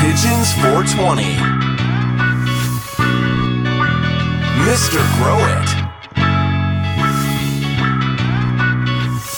[0.00, 1.24] Pigeons 420.
[4.64, 4.98] Mr.
[5.18, 5.68] Grow It.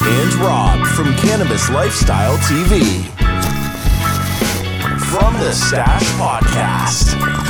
[0.07, 3.03] And Rob from Cannabis Lifestyle TV.
[5.11, 7.42] From the Stash Podcast.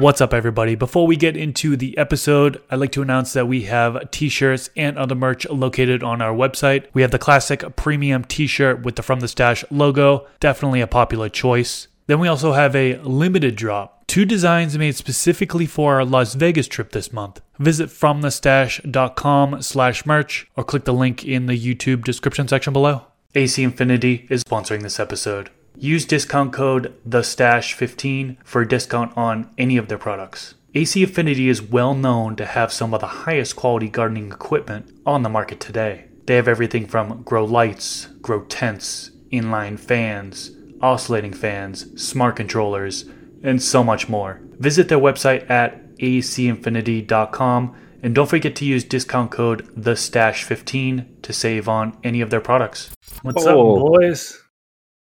[0.00, 0.76] What's up, everybody?
[0.76, 4.70] Before we get into the episode, I'd like to announce that we have t shirts
[4.74, 6.86] and other merch located on our website.
[6.94, 10.86] We have the classic premium t shirt with the From the Stash logo, definitely a
[10.86, 11.88] popular choice.
[12.06, 16.66] Then we also have a limited drop, two designs made specifically for our Las Vegas
[16.66, 17.42] trip this month.
[17.58, 23.02] Visit fromthestash.com slash merch or click the link in the YouTube description section below.
[23.34, 25.50] AC Infinity is sponsoring this episode.
[25.76, 30.54] Use discount code THESTASH15 for a discount on any of their products.
[30.74, 35.22] AC Infinity is well known to have some of the highest quality gardening equipment on
[35.22, 36.04] the market today.
[36.26, 43.06] They have everything from grow lights, grow tents, inline fans, oscillating fans, smart controllers,
[43.42, 44.40] and so much more.
[44.58, 51.68] Visit their website at acinfinity.com and don't forget to use discount code THESTASH15 to save
[51.68, 52.90] on any of their products.
[53.22, 53.76] What's Oh.
[53.76, 54.39] up, boys?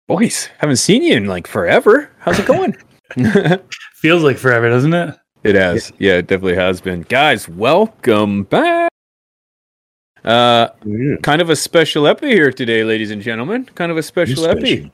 [0.08, 2.10] Boys, haven't seen you in like forever.
[2.20, 2.76] How's it going?
[3.96, 5.16] Feels like forever, doesn't it?
[5.44, 5.92] It has.
[5.98, 7.02] Yeah, it definitely has been.
[7.04, 8.90] Guys, welcome back.
[10.26, 10.70] Uh
[11.22, 13.66] kind of a special epi here today, ladies and gentlemen.
[13.76, 14.92] Kind of a special epi.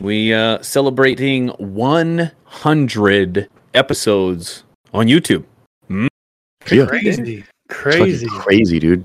[0.00, 5.44] We uh celebrating 100 episodes on YouTube.
[5.90, 6.86] Yeah.
[6.86, 7.38] Crazy.
[7.40, 8.26] It's Crazy.
[8.28, 9.04] crazy, dude.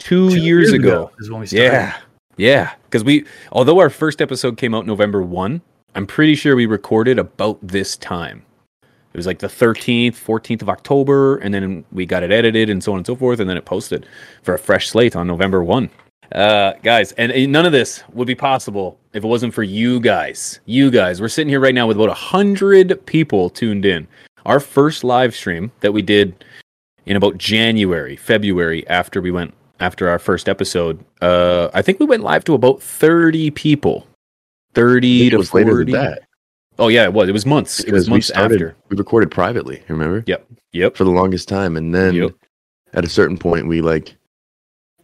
[0.00, 1.10] 2 years, ago.
[1.18, 1.64] is when we started.
[1.64, 1.96] Yeah.
[2.38, 5.60] Yeah, cuz we although our first episode came out November 1,
[5.94, 8.42] I'm pretty sure we recorded about this time.
[8.82, 12.82] It was like the 13th, 14th of October, and then we got it edited and
[12.84, 14.06] so on and so forth, and then it posted
[14.42, 15.90] for a fresh slate on November 1.
[16.32, 19.98] Uh, guys, and, and none of this would be possible if it wasn't for you
[19.98, 20.60] guys.
[20.66, 24.06] You guys, we're sitting here right now with about 100 people tuned in.
[24.44, 26.44] Our first live stream that we did
[27.06, 32.06] in about January, February, after we went, after our first episode, uh, I think we
[32.06, 34.06] went live to about 30 people.
[34.74, 35.64] 30 It to was 40.
[35.64, 36.22] later than that.
[36.78, 37.28] Oh yeah, it was.
[37.28, 37.80] It was months.
[37.80, 38.76] It was Because we months started, after.
[38.88, 40.22] we recorded privately, remember?
[40.26, 40.46] Yep.
[40.72, 40.96] Yep.
[40.96, 41.76] For the longest time.
[41.76, 42.30] And then Yep.
[42.94, 44.14] at a certain point we like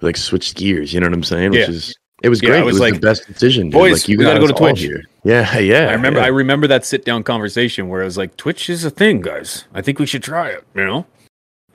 [0.01, 1.51] we, like switched gears, you know what I'm saying?
[1.51, 1.71] Which Yeah.
[1.75, 2.59] is it was Yeah, great.
[2.59, 3.65] I it was was like, the best decision.
[3.67, 3.73] Dude.
[3.73, 5.03] "Boys, like, you gotta go to Twitch." Here.
[5.25, 5.89] Yeah, yeah.
[5.89, 6.21] I remember.
[6.21, 6.27] yeah.
[6.27, 9.65] I remember that sit down conversation where I was like, "Twitch is a thing, guys.
[9.75, 11.07] I think we should try it." You know.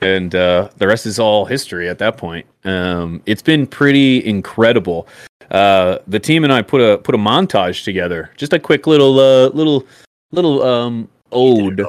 [0.01, 2.45] And uh, the rest is all history at that point.
[2.63, 5.07] Um, it's been pretty incredible.
[5.51, 9.19] Uh, the team and I put a put a montage together, just a quick little
[9.19, 9.85] uh, little
[10.31, 11.83] little um, ode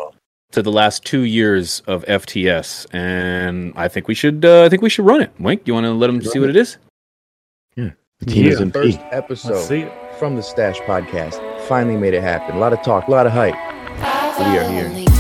[0.53, 4.83] to the last two years of FTS, and I think we should uh, I think
[4.83, 5.31] we should run it.
[5.39, 6.79] Wink, you want to let them see what it is?
[7.77, 8.63] Yeah, the team is Yeah.
[8.63, 9.87] in First episode see
[10.19, 11.39] from the Stash Podcast.
[11.69, 12.57] Finally made it happen.
[12.57, 13.55] A lot of talk, a lot of hype.
[14.39, 15.20] We are here.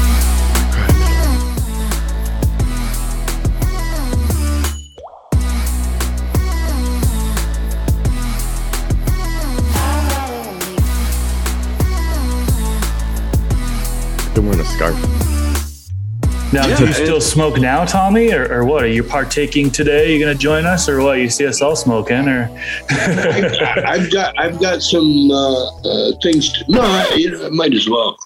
[14.34, 14.96] They're wearing a scarf.
[16.52, 18.82] Now, do you still smoke now, Tommy, or, or what?
[18.82, 20.06] Are you partaking today?
[20.06, 21.18] Are You gonna join us, or what?
[21.18, 22.50] You see us all smoking, or?
[22.90, 26.52] I, I've got I've got some uh, uh, things.
[26.54, 28.16] To, no, I, you know, I might as well.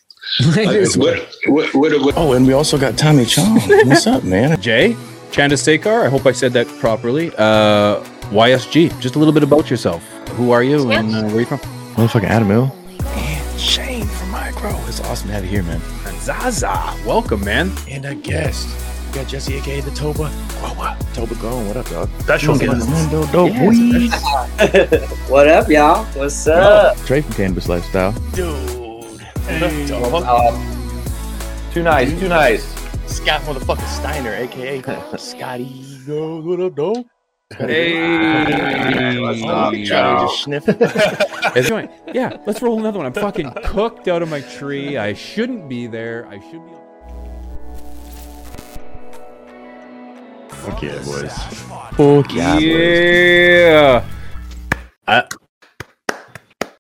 [0.41, 3.61] I- what, what, what, what, Oh, and we also got Tommy Chong.
[3.87, 4.59] What's up, man?
[4.61, 4.97] Jay
[5.31, 6.07] Chandrasekhar.
[6.07, 7.31] I hope I said that properly.
[7.37, 8.99] Uh, YSG.
[9.01, 10.03] Just a little bit about yourself.
[10.31, 11.59] Who are you and uh, where are you from?
[11.95, 12.75] Motherfucking Adam Hill.
[14.65, 14.89] And Shane from Micro.
[14.89, 15.81] It's awesome to have you here, man.
[16.07, 16.97] And Zaza.
[17.07, 17.73] Welcome, man.
[17.89, 18.69] And a guest.
[19.09, 20.33] We got Jesse aka the Toba.
[20.59, 20.97] Grower.
[21.13, 21.67] Toba Grown.
[21.69, 22.09] What up, dog?
[22.21, 22.89] Special guest.
[22.89, 23.53] Mundo Dope.
[23.69, 24.13] Weed.
[25.31, 26.05] What up, y'all?
[26.15, 26.97] What's up?
[26.99, 28.13] Trey from Cannabis Lifestyle.
[28.33, 28.71] Dude.
[29.47, 30.81] Um,
[31.73, 32.65] too nice, too nice.
[33.07, 34.81] Scott motherfucking Steiner, aka
[35.19, 36.45] Scotty Goes.
[36.45, 37.05] What up, dog?
[37.53, 39.21] Hey.
[39.21, 40.27] What's up, Charlie y'all?
[40.29, 40.65] just sniff.
[41.57, 41.89] It's joint.
[42.13, 43.07] Yeah, let's roll another one.
[43.07, 44.97] I'm fucking cooked out of my tree.
[44.97, 46.27] I shouldn't be there.
[46.27, 46.73] I should be.
[50.57, 51.33] Fuck yeah, boys.
[51.93, 52.63] Fuck yeah, boys.
[52.65, 54.05] Yeah.
[55.07, 55.29] I,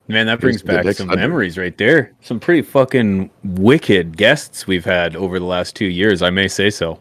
[0.08, 1.20] man, that brings back some hundred.
[1.20, 2.12] memories right there.
[2.20, 6.20] Some pretty fucking wicked guests we've had over the last two years.
[6.20, 6.99] I may say so.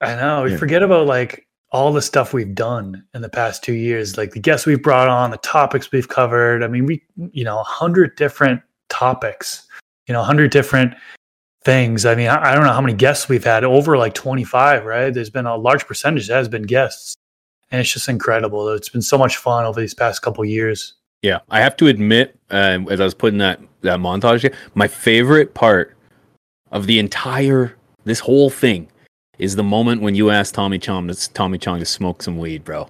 [0.00, 0.44] I know.
[0.44, 0.56] We Yeah.
[0.56, 4.40] forget about like all the stuff we've done in the past two years, like the
[4.40, 6.62] guests we've brought on, the topics we've covered.
[6.62, 7.02] I mean, we,
[7.32, 9.66] you know, a hundred different topics,
[10.06, 10.94] you know, a hundred different
[11.64, 12.06] things.
[12.06, 15.12] I mean, I, I don't know how many guests we've had over like 25, right?
[15.12, 17.14] There's been a large percentage that has been guests.
[17.70, 18.68] And it's just incredible.
[18.68, 20.94] It's been so much fun over these past couple years.
[21.22, 25.54] Yeah, I have to admit, uh, as I was putting that that montage, my favorite
[25.54, 25.96] part
[26.70, 28.88] of the entire this whole thing
[29.38, 32.64] is the moment when you asked Tommy Chong to Tommy Chong to smoke some weed,
[32.64, 32.88] bro.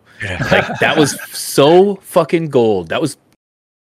[0.50, 2.88] Like that was so fucking gold.
[2.88, 3.16] That was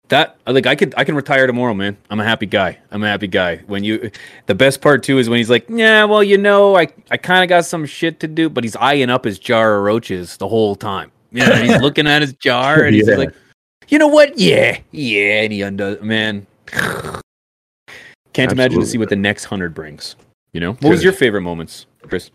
[0.09, 1.97] that like I could I can retire tomorrow, man.
[2.09, 2.77] I'm a happy guy.
[2.91, 3.57] I'm a happy guy.
[3.67, 4.11] When you
[4.45, 7.43] the best part too is when he's like, yeah, well, you know, I I kind
[7.43, 10.47] of got some shit to do, but he's eyeing up his jar of roaches the
[10.47, 11.11] whole time.
[11.31, 13.15] You know, he's looking at his jar and he's Yeah.
[13.15, 13.33] like,
[13.87, 14.37] you know what?
[14.37, 16.01] Yeah, yeah, and he undoes.
[16.01, 16.45] Man,
[18.33, 20.15] can't imagine to see what the next hundred brings.
[20.53, 22.31] You know, what was your favorite moments, Chris?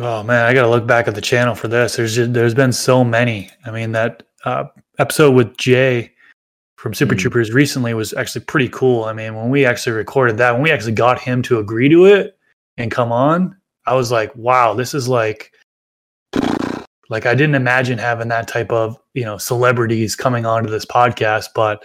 [0.00, 1.96] Oh man, I gotta look back at the channel for this.
[1.96, 3.50] There's just, there's been so many.
[3.64, 4.64] I mean, that uh,
[4.98, 6.12] episode with Jay
[6.76, 7.18] from Super Mm.
[7.18, 9.04] Troopers recently was actually pretty cool.
[9.04, 12.06] I mean, when we actually recorded that, when we actually got him to agree to
[12.06, 12.38] it
[12.76, 13.56] and come on,
[13.86, 15.52] I was like, wow, this is like,
[17.10, 21.48] like I didn't imagine having that type of you know celebrities coming onto this podcast,
[21.54, 21.84] but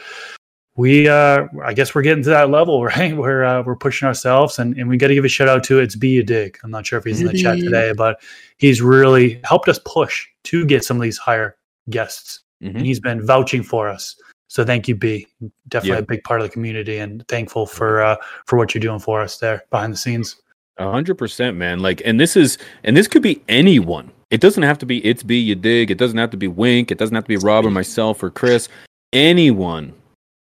[0.78, 4.60] we uh i guess we're getting to that level right where uh, we're pushing ourselves
[4.60, 6.72] and, and we got to give a shout out to it's be a dig i'm
[6.72, 8.22] not sure if he's in the chat today but
[8.58, 11.58] he's really helped us push to get some of these higher
[11.90, 12.76] guests Mhm.
[12.78, 14.16] and he's been vouching for us
[14.48, 15.28] so thank you b
[15.68, 16.04] definitely Yeah.
[16.04, 18.16] a big part of the community and thankful for uh
[18.48, 20.38] for what you're doing for us there behind the scenes
[20.80, 21.80] A hundred percent, man.
[21.80, 24.12] Like, and this is, and this could be anyone.
[24.30, 25.90] It doesn't have to be it's be you dig.
[25.90, 26.92] It doesn't have to be Wink.
[26.92, 28.70] It doesn't have to be Rob or myself or Chris.
[29.12, 29.94] Anyone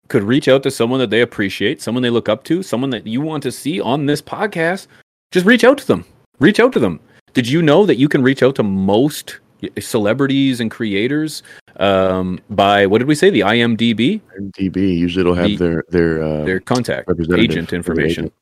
[0.08, 3.06] could reach out to someone that they appreciate, someone they look up to, someone that
[3.06, 4.88] you want to see on this podcast.
[5.32, 6.06] Just reach out to them.
[6.40, 7.00] Reach out to them.
[7.34, 9.40] Did you know that you can reach out to most
[9.80, 11.44] celebrities and creators
[11.78, 13.30] um, by what did we say?
[13.30, 14.22] The IMDb,
[14.58, 18.26] DB usually it'll have The- their their uh, their contact agent information.
[18.26, 18.34] agent.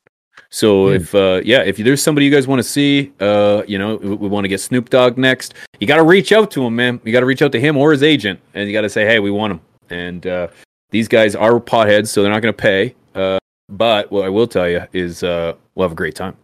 [0.50, 3.96] So if uh, yeah, if there's somebody you guys want to see, uh, you know,
[3.96, 6.76] we, we want to get Snoop Dogg next, you got to reach out to him,
[6.76, 7.00] man.
[7.04, 9.04] You got to reach out to him or his agent, and you got to say,
[9.04, 9.60] hey, we want him.
[9.90, 10.48] And uh,
[10.90, 12.94] these guys are potheads, so they're not going to pay.
[13.14, 13.38] Uh,
[13.68, 16.36] but what I will tell you is, uh, we'll have a great time.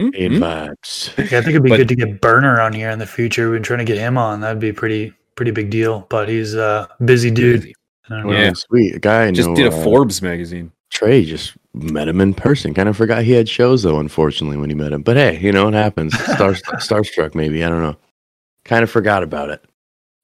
[0.00, 0.42] Paid Hmm?
[0.42, 1.14] vibes.
[1.18, 3.50] yeah i think it'd be But- good to get Berner on here in the future
[3.50, 6.54] we've been trying to get him on that'd be pretty pretty big deal but he's
[6.54, 7.70] a busy dude
[8.08, 8.32] I don't know.
[8.32, 8.44] Yeah.
[8.44, 8.94] Yeah, sweet.
[8.94, 10.72] A guy I Just know, did a uh, Forbes magazine.
[10.88, 12.72] Trey just met him in person.
[12.74, 15.02] Kind of forgot he had shows though, unfortunately, when he met him.
[15.02, 16.18] But hey, you know it happens.
[16.34, 17.96] Star starstruck, maybe I don't know.
[18.64, 19.62] Kind of forgot about it.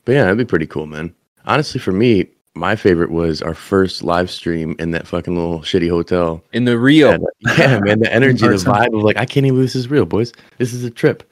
[0.06, 1.14] But yeah, that'd be pretty cool, man.
[1.44, 5.88] Honestly, for me, my favorite was our first live stream in that fucking little shitty
[5.88, 6.42] hotel.
[6.52, 7.12] In the Rio.
[7.12, 7.26] And,
[7.58, 10.06] yeah, man, the energy, the vibe of like, I can't even believe this is real,
[10.06, 10.32] boys.
[10.58, 11.22] This is a trip.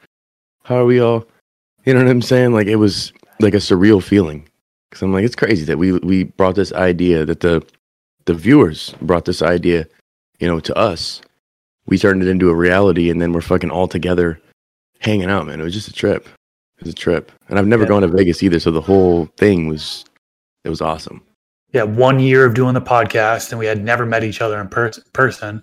[0.65, 1.27] How are we all?
[1.85, 2.53] You know what I'm saying?
[2.53, 4.49] Like it was like a surreal feeling.
[4.91, 7.67] Because I'm like, it's crazy that we we brought this idea that the
[8.27, 9.87] the viewers brought this idea,
[10.39, 11.21] you know, to us.
[11.87, 14.41] We turned it into a reality, and then we're fucking all together,
[15.01, 15.61] hanging out, man.
[15.61, 16.27] It was just a trip.
[16.79, 17.89] It was a trip, and I've never Yeah.
[17.89, 20.05] gone to Vegas either, so the whole thing was,
[20.65, 21.23] it was awesome.
[21.73, 24.69] yeah, one year of doing the podcast, and we had never met each other in
[24.69, 25.63] pers- person.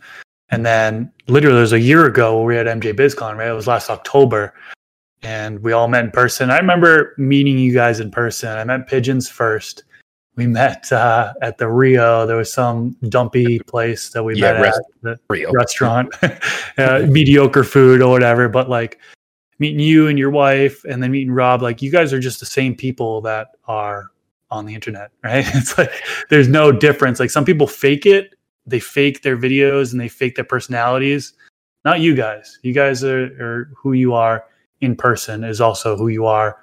[0.49, 3.47] And then, literally, it was a year ago where we had MJ BizCon, right?
[3.49, 4.53] It was last October,
[5.23, 6.49] and we all met in person.
[6.51, 8.49] I remember meeting you guys in person.
[8.57, 9.83] I met Pigeons first.
[10.35, 12.25] We met uh, at the Rio.
[12.25, 15.01] There was some dumpy place that we Yeah, met rest- at.
[15.03, 15.51] The, Rio.
[15.51, 16.13] restaurant,
[16.77, 18.49] uh, mediocre food or whatever.
[18.49, 18.99] But like
[19.59, 22.45] meeting you and your wife, and then meeting Rob, like you guys are just the
[22.45, 24.11] same people that are
[24.51, 25.45] on the internet, right?
[25.55, 25.91] It's like
[26.29, 27.19] there's no difference.
[27.19, 28.35] Like some people fake it,
[28.65, 31.33] they fake their videos and they fake their personalities.
[31.83, 32.59] Not you guys.
[32.61, 34.45] You guys are, are who you are
[34.81, 36.57] in person is also who you are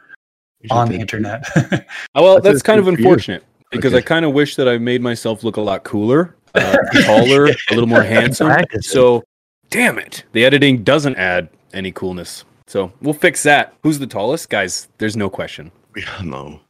[0.71, 1.45] on the internet.
[1.57, 1.81] Oh,
[2.23, 3.05] well, That's that's, kind of treat you.
[3.05, 3.99] unfortunate because Okay.
[3.99, 7.57] I kind of wish that I made myself look a lot cooler, uh, taller, a
[7.71, 8.47] little more handsome.
[8.49, 8.89] Practice.
[8.89, 9.25] So,
[9.71, 12.45] damn it, the editing doesn't add any coolness.
[12.67, 13.75] So we'll fix that.
[13.83, 14.89] Who's the tallest, guys?
[14.99, 15.71] There's no question.
[15.95, 16.61] We all know.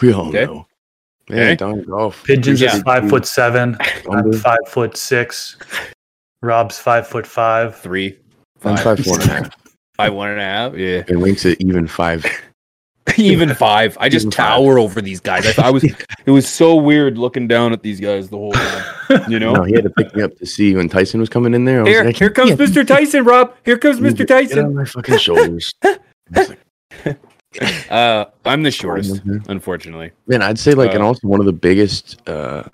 [0.00, 0.46] We all Okay.
[0.46, 0.66] know.
[1.30, 1.48] Okay.
[1.50, 2.24] Yeah, Don Golf.
[2.24, 2.74] Pigeons Yeah.
[2.76, 3.76] is five foot seven.
[4.10, 5.56] I'm five foot six.
[6.42, 7.78] Rob's five foot five.
[7.78, 8.18] Three,
[8.64, 9.50] I'm five, five four and a half.
[9.96, 10.74] five, one and a half.
[10.74, 12.24] Yeah, And links at even five.
[13.16, 13.96] even five.
[14.00, 14.46] I just Even five.
[14.48, 15.46] tower over these guys.
[15.46, 15.84] I, thought I was.
[16.26, 18.84] It was so weird looking down at these guys the whole time.
[19.30, 19.52] You know.
[19.54, 21.80] No, he had to pick me up to see when Tyson was coming in there.
[21.80, 22.86] I was Here, like, here comes Mr.
[22.86, 23.54] Tyson, Rob.
[23.64, 24.18] Here comes Mr.
[24.18, 24.74] get- Get on Tyson.
[24.76, 25.74] my fucking shoulders.
[27.60, 30.12] I was like, Uh, I'm the shortest, unfortunately.
[30.26, 30.42] man.
[30.42, 32.64] I'd say like, and Uh, also one of the biggest, uh,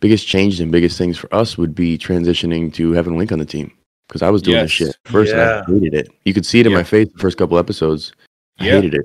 [0.00, 3.44] biggest changes and biggest things for us would be transitioning to having Wink on the
[3.44, 3.70] team
[4.08, 5.62] because I was doing this shit first and Yeah.
[5.66, 6.08] I hated it.
[6.24, 6.78] You could see it in Yeah.
[6.78, 8.12] my face the first couple episodes.
[8.58, 8.72] I Yeah.
[8.72, 9.04] hated it.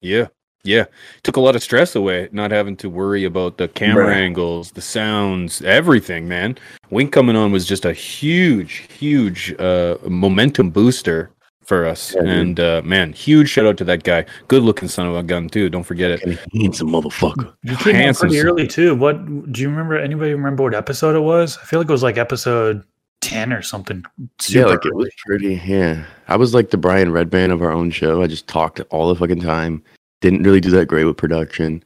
[0.00, 0.26] Yeah.
[0.66, 0.84] Yeah.
[1.22, 4.16] Took a lot of stress away, not having to worry about the camera Right.
[4.16, 6.56] angles, the sounds, everything, man.
[6.90, 11.30] Wink coming on was just a huge, huge uh, momentum booster
[11.64, 12.14] for us.
[12.14, 14.24] Yeah, and uh, man, huge shout out to that guy.
[14.48, 15.68] Good looking son of a gun too.
[15.68, 16.22] Don't forget it.
[16.22, 17.54] And he motherfucker.
[17.62, 18.94] You came out Handsome pretty early too.
[18.94, 19.98] What do you remember?
[19.98, 21.58] Anybody remember what episode it was?
[21.58, 22.84] I feel like it was like episode
[23.20, 24.04] ten or something.
[24.40, 25.60] Super yeah, like it was pretty.
[25.64, 28.22] Yeah, I was like the Brian Redban of our own show.
[28.22, 29.82] I just talked all the fucking time.
[30.20, 31.82] Didn't really do that great with production.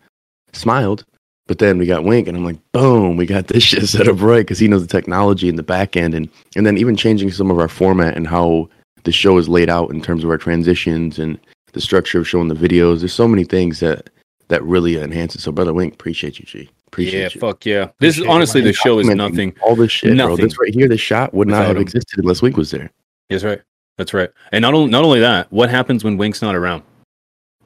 [0.53, 1.05] Smiled,
[1.47, 4.21] but then we got Wink, and I'm like, boom, we got this shit set up
[4.21, 7.31] right because he knows the technology and the back end, and and then even changing
[7.31, 8.69] some of our format and how
[9.09, 11.41] the show is laid out in terms of our transitions and
[11.73, 12.99] the structure of showing the videos.
[12.99, 14.11] There's so many things that
[14.49, 15.41] that really enhance it.
[15.41, 16.69] So, brother Wink, appreciate you, G.
[16.89, 17.41] Appreciate Yeah, you.
[17.41, 17.89] fuck yeah.
[18.01, 19.55] This Appreciate it, honestly, the show is nothing.
[19.63, 20.29] All this shit, bro.
[20.29, 21.83] nothing This right here, this shot would not have him.
[21.83, 22.91] existed unless Wink was there.
[23.31, 23.63] That's right.
[23.97, 24.29] That's right.
[24.53, 26.83] And not only not only that, what happens when Wink's not around?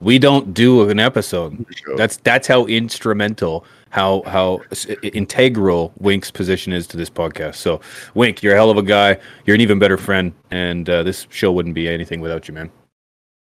[0.01, 1.65] We don't do an episode.
[1.97, 4.63] That's that's how instrumental, how how
[5.03, 7.57] integral Wink's position is to this podcast.
[7.57, 7.81] So,
[8.15, 9.19] Wink, you're a hell of a guy.
[9.45, 12.71] You're an even better friend, and uh, this show wouldn't be anything without you, man.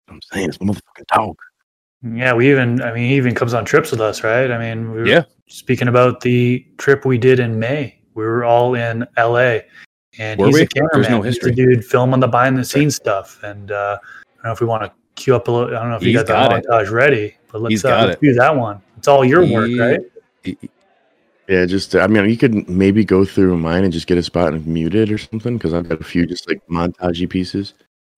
[0.09, 1.37] I'm saying it's motherfucking dog.
[2.03, 2.81] Yeah, we even.
[2.81, 4.51] I mean, he even comes on trips with us, right?
[4.51, 5.23] I mean, we were Yeah.
[5.47, 9.63] Speaking about the trip we did in May, we were all in L.A.
[10.19, 10.61] and Were he's we?
[10.63, 11.01] a cameraman.
[11.01, 11.51] There's no He's history.
[11.51, 13.41] the dude filming the behind the scenes stuff.
[13.43, 15.69] And uh, I don't know if we want to queue up a little.
[15.75, 16.65] I don't know if you got, got the it.
[16.67, 18.25] montage ready, but let's, He's uh, got let's it.
[18.25, 18.81] do that one.
[18.97, 19.99] It's all your work, He- right?
[21.47, 24.23] Yeah, just uh, I mean, you could maybe go through mine and just get a
[24.23, 27.73] spot and mute it or something because I've got a few just like montagey pieces.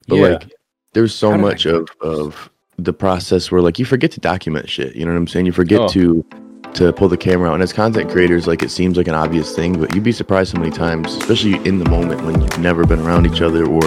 [0.08, 0.28] But Yeah.
[0.28, 0.52] like,
[0.94, 4.20] there's so How did I much of of the process where like you forget to
[4.20, 4.96] document shit.
[4.96, 5.46] You know what I'm saying?
[5.46, 5.88] You forget Oh.
[5.90, 6.26] to
[6.74, 7.54] to pull the camera out.
[7.54, 10.54] And as content creators, like it seems like an obvious thing, but you'd be surprised
[10.54, 13.82] how many times, especially in the moment when you've never been around each other or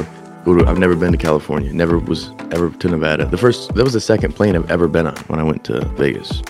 [0.45, 0.65] go to.
[0.67, 1.73] I've never been to California.
[1.73, 3.27] Never was ever to Nevada.
[3.27, 5.85] The first that was the second plane I've ever been on when I went to
[5.97, 6.43] Vegas.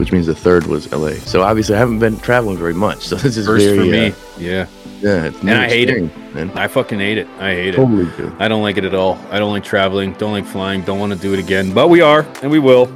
[0.00, 1.10] Which means the third was LA.
[1.26, 3.04] So obviously I haven't been traveling very much.
[3.08, 4.06] So this is First very for me.
[4.08, 4.66] uh, yeah.
[5.02, 6.04] yeah, it's And I hate it.
[6.04, 6.50] it, man.
[6.56, 7.26] I fucking hate it.
[7.38, 7.76] I hate it.
[7.76, 8.34] Totally do.
[8.38, 9.18] I don't like it at all.
[9.30, 10.14] I don't like traveling.
[10.14, 10.80] Don't like flying.
[10.82, 11.72] Don't want to do it again.
[11.74, 12.86] But we are, and we will.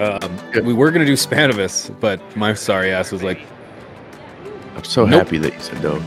[0.00, 3.40] Um, we were gonna do Spannabis, but my sorry ass was like,
[4.76, 5.24] I'm so Nope.
[5.24, 6.02] happy that you said no.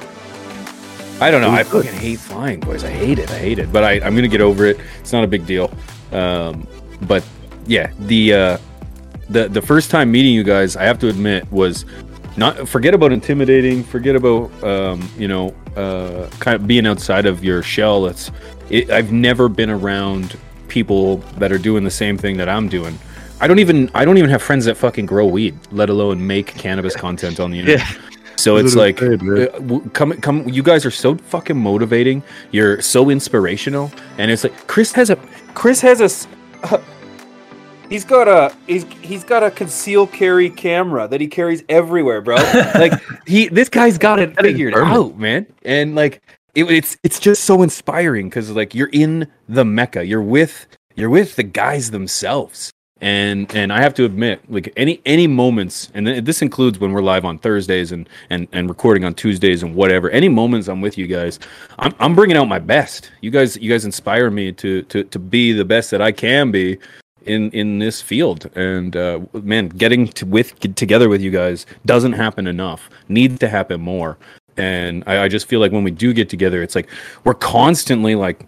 [1.21, 1.49] I don't know.
[1.49, 1.85] I good.
[1.85, 2.83] fucking hate flying, boys.
[2.83, 3.29] I hate it.
[3.31, 3.71] I hate it.
[3.73, 4.79] But I, I'm gonna get over it.
[4.99, 5.71] It's not a big deal.
[6.11, 6.65] Um,
[7.03, 7.23] but
[7.67, 8.57] yeah, the uh,
[9.29, 11.85] the the first time meeting you guys, I have to admit, was
[12.37, 13.83] not forget about intimidating.
[13.83, 18.05] Forget about um, you know, uh, kind of being outside of your shell.
[18.07, 18.31] It's
[18.69, 22.97] it, I've never been around people that are doing the same thing that I'm doing.
[23.41, 26.47] I don't even I don't even have friends that fucking grow weed, let alone make
[26.47, 27.87] cannabis content on the internet.
[28.39, 29.49] So it's like, saying, man.
[29.49, 30.47] uh, w- come, come.
[30.47, 32.23] You guys are so fucking motivating.
[32.51, 35.17] You're so inspirational, and it's like Chris has a,
[35.55, 36.27] Chris has a,
[36.73, 36.81] uh,
[37.89, 42.35] he's got a, he's he's got a conceal carry camera that he carries everywhere, bro.
[42.75, 42.93] like
[43.27, 45.45] he, this guy's got it figured out, man.
[45.63, 46.21] And like,
[46.55, 50.05] it, it's it's just so inspiring because like you're in the mecca.
[50.05, 55.01] You're with you're with the guys themselves and and I have to admit, like any
[55.05, 59.05] any moments, and th- this includes when we're live on Thursdays and and and recording
[59.05, 60.09] on Tuesdays and whatever.
[60.09, 61.39] Any moments I'm with you guys,
[61.77, 63.11] I'm I'm bringing out my best.
[63.21, 66.51] You guys you guys inspire me to to to be the best that I can
[66.51, 66.77] be
[67.25, 68.49] in in this field.
[68.55, 72.89] And uh, man, getting to with get together with you guys doesn't happen enough.
[73.07, 74.17] Needs to happen more.
[74.57, 76.89] And I, I just feel like when we do get together, it's like
[77.23, 78.45] we're constantly like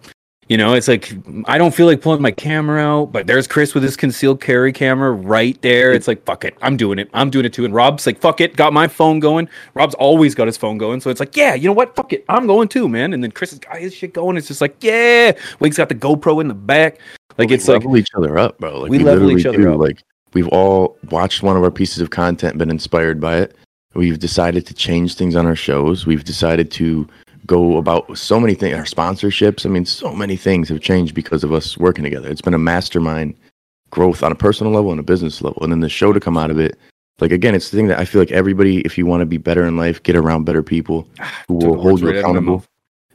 [0.51, 1.13] you know, it's like
[1.45, 4.73] I don't feel like pulling my camera out, but there's Chris with his concealed carry
[4.73, 5.93] camera right there.
[5.93, 7.09] It's like fuck it, I'm doing it.
[7.13, 7.63] I'm doing it too.
[7.63, 9.47] And Rob's like fuck it, got my phone going.
[9.75, 12.25] Rob's always got his phone going, so it's like yeah, you know what, fuck it,
[12.27, 13.13] I'm going too, man.
[13.13, 14.35] And then Chris has got his shit going.
[14.35, 15.31] It's just like yeah,
[15.61, 16.99] Wake's got the GoPro in the back.
[17.37, 18.77] Like we it's like level each other up, bro.
[18.77, 19.73] Like We level each other do.
[19.75, 19.79] up.
[19.79, 20.03] Like
[20.33, 23.55] we've all watched one of our pieces of content, been inspired by it.
[23.93, 26.05] We've decided to change things on our shows.
[26.05, 27.07] We've decided to
[27.45, 28.75] go about so many things.
[28.75, 29.65] Our sponsorships.
[29.65, 32.29] I mean, so many things have changed because of us working together.
[32.29, 33.35] It's been a mastermind
[33.89, 36.37] growth on a personal level and a business level, and then the show to come
[36.37, 36.77] out of it.
[37.19, 39.37] Like again, it's the thing that I feel like everybody, if you want to be
[39.37, 41.07] better in life, get around better people
[41.47, 42.65] who will hold you right out of my accountable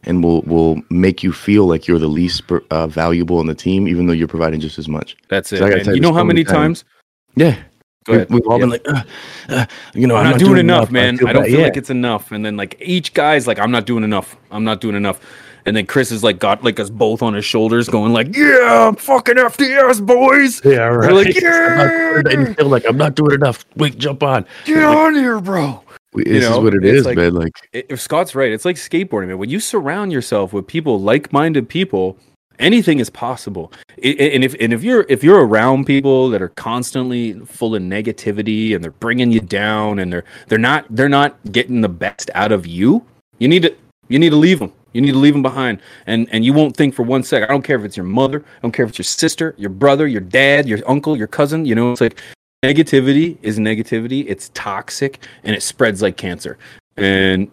[0.04, 3.88] and will will make you feel like you're the least uh, valuable in the team,
[3.88, 5.16] even though you're providing just as much.
[5.28, 5.58] that's it.
[5.58, 6.84] So I gotta tell You know how many many times?
[7.34, 7.56] Yeah,
[8.06, 8.30] Go we've, ahead.
[8.30, 8.60] we've all Yeah.
[8.60, 9.02] been like, uh,
[9.50, 11.18] uh, you know, I'm, I'm, not, doing, enough, I man.
[11.18, 11.66] feel I don't bad." feel Yeah.
[11.66, 12.32] like it's enough.
[12.32, 14.36] And then like each guy's like, I'm not doing enough.
[14.50, 15.20] I'm not doing enough.
[15.66, 18.86] And then Chris is like got like us both on his shoulders, going like, "Yeah,
[18.86, 21.76] I'm fucking FDS boys." Yeah, We're like, I'm
[22.22, 23.64] not and "Yeah, feel like I'm not doing enough.
[23.74, 24.46] Wait, jump on.
[24.64, 25.82] get on here, bro."
[26.12, 27.34] We- You This know, is what it's like- man.
[27.34, 29.38] Like, if Scott's right, it's like skateboarding, man.
[29.38, 32.16] When you surround yourself with people, like-minded people,
[32.58, 33.72] anything is possible.
[34.02, 38.74] And if and if you're if you're around people that are constantly full of negativity
[38.74, 42.52] and they're bringing you down and they're they're not they're not getting the best out
[42.52, 43.04] of you,
[43.38, 43.74] you need to
[44.08, 44.72] you need to leave them.
[44.92, 47.42] You need to leave them behind, and and you won't think for one sec.
[47.42, 48.42] I don't care if it's your mother.
[48.58, 51.66] I don't care if it's your sister, your brother, your dad, your uncle, your cousin.
[51.66, 52.18] You know, it's like
[52.64, 54.24] negativity is negativity.
[54.26, 56.58] It's toxic and it spreads like cancer.
[56.96, 57.50] And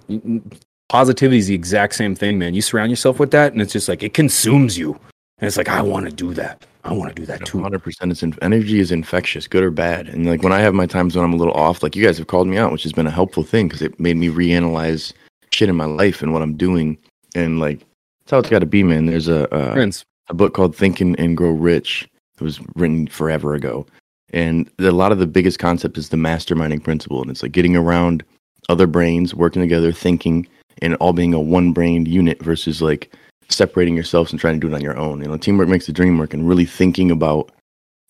[0.93, 2.53] positivity is the exact same thing, man.
[2.53, 4.91] You surround yourself with that, and it's just like it consumes you.
[5.39, 6.67] And it's like I want to do that.
[6.83, 7.57] I want to do that too.
[7.57, 10.85] 100% it's in, energy is infectious good or bad and like when i have my
[10.85, 12.91] times when i'm a little off like you guys have called me out which has
[12.91, 15.13] been a helpful thing because it made me reanalyze
[15.53, 16.97] shit in my life and what i'm doing
[17.35, 19.89] and like that's how it's got to be man there's a uh,
[20.27, 22.05] a book called think and, and grow rich
[22.38, 23.85] it was written forever ago
[24.33, 27.53] and the, a lot of the biggest concept is the masterminding principle and it's like
[27.53, 28.25] getting around
[28.67, 30.45] other brains working together thinking
[30.81, 33.13] and all being a one brained unit versus like
[33.49, 35.91] separating yourselves and trying to do it on your own you know teamwork makes the
[35.91, 37.51] dream work and really thinking about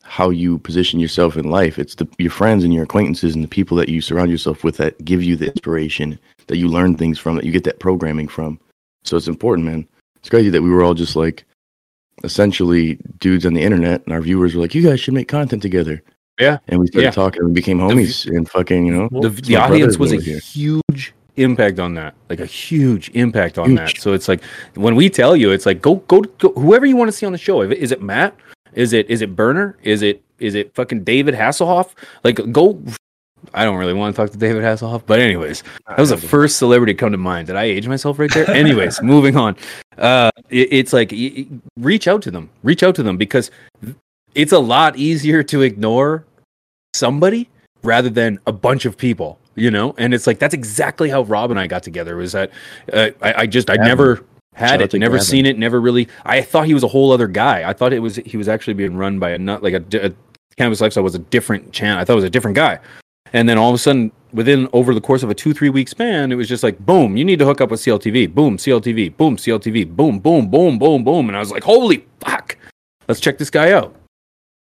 [0.04, 3.48] how you position yourself in life it's the your friends and your acquaintances and the
[3.48, 6.18] people that you surround yourself with that give you the inspiration
[6.48, 8.60] that you learn things from that you get that programming from
[9.04, 11.46] so it's important man it's crazy that we were all just like
[12.24, 15.62] essentially dudes on the internet and our viewers were like you guys should make content
[15.62, 16.02] together
[16.40, 16.60] Yeah.
[16.68, 17.12] and we started Yeah.
[17.12, 20.40] talking and we became homies and fucking you know the, the audience was a here.
[20.40, 23.80] huge impact on that like a huge impact on Huge.
[23.80, 24.44] that so it's like
[24.76, 27.32] when we tell you it's like go go, go whoever you want to see on
[27.32, 28.36] the show is it matt?
[28.74, 31.92] Is it is it Berner is it is it fucking david hasselhoff?
[32.24, 32.82] Like go
[33.54, 36.58] i don't really want to talk to david hasselhoff but anyways that was the first
[36.58, 38.50] celebrity to come to mind did i age myself right there.
[38.50, 39.58] Anyways moving on.
[39.98, 41.14] Uh it, it's like
[41.78, 43.52] reach out to them reach out to them because
[44.36, 46.26] it's a lot easier to ignore
[46.94, 47.50] somebody
[47.84, 49.94] rather than a bunch of people you know?
[49.98, 52.52] And it's like that's exactly how rob and i got together was that
[52.92, 54.24] uh, I, I just i never
[54.56, 55.26] had Shout it never Gavin.
[55.26, 57.68] seen it never really i thought he was a whole other guy.
[57.68, 60.12] I thought it was he was actually being run by a not like a, a
[60.58, 62.80] cannabis lifestyle was a different channel i thought it was a different guy.
[63.36, 65.88] And then all of a sudden within over the course of a two three week
[65.88, 69.18] span it was just like boom you need to hook up with cltv boom cltv
[69.18, 71.28] boom cltv boom boom boom boom boom.
[71.30, 72.58] And i was like holy fuck
[73.08, 73.96] let's check this guy out.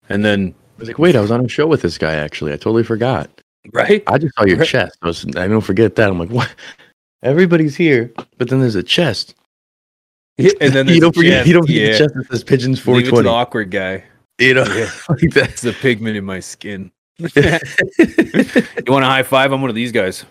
[0.09, 2.51] And then I was like wait i was on a show with this guy actually.
[2.51, 3.29] I totally forgot
[3.73, 4.67] right I just saw your Right.
[4.67, 4.97] chest.
[5.01, 6.09] I was I don't forget that.
[6.09, 6.53] I'm like, what?
[7.23, 9.35] Everybody's here, but then there's a chest.
[10.37, 11.33] Yeah, and then you don't forget.
[11.39, 11.91] chest, You don't forget yeah.
[11.93, 13.23] the chest that says pigeons Leave it to 420.
[13.23, 14.03] the awkward guy.
[14.39, 14.89] You know, Yeah.
[15.09, 15.49] like that.
[15.49, 16.91] It's the pigment in my skin.
[17.19, 19.51] you want a high five?
[19.51, 20.25] I'm one of these guys.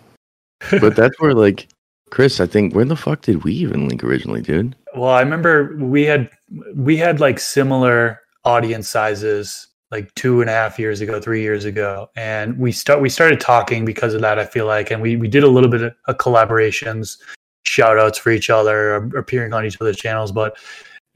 [0.71, 1.67] but that's where like
[2.09, 2.39] Chris.
[2.39, 4.75] I think where the fuck did we even link originally, dude?
[4.95, 6.29] Well, I remember we had
[6.73, 11.65] we had like similar audience sizes like two and a half years ago, three years
[11.65, 14.39] ago, and we start we started talking because of that.
[14.39, 17.17] I feel like, and we we did a little bit of collaborations,
[17.63, 20.57] shout outs for each other, appearing on each other's channels, but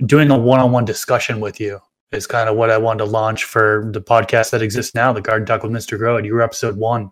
[0.06, 1.80] doing a one on one discussion with you
[2.12, 5.22] is kind of what I wanted to launch for the podcast that exists now, the
[5.22, 5.98] Garden Talk with Mr.
[5.98, 6.18] Grow.
[6.18, 7.12] And you were episode one,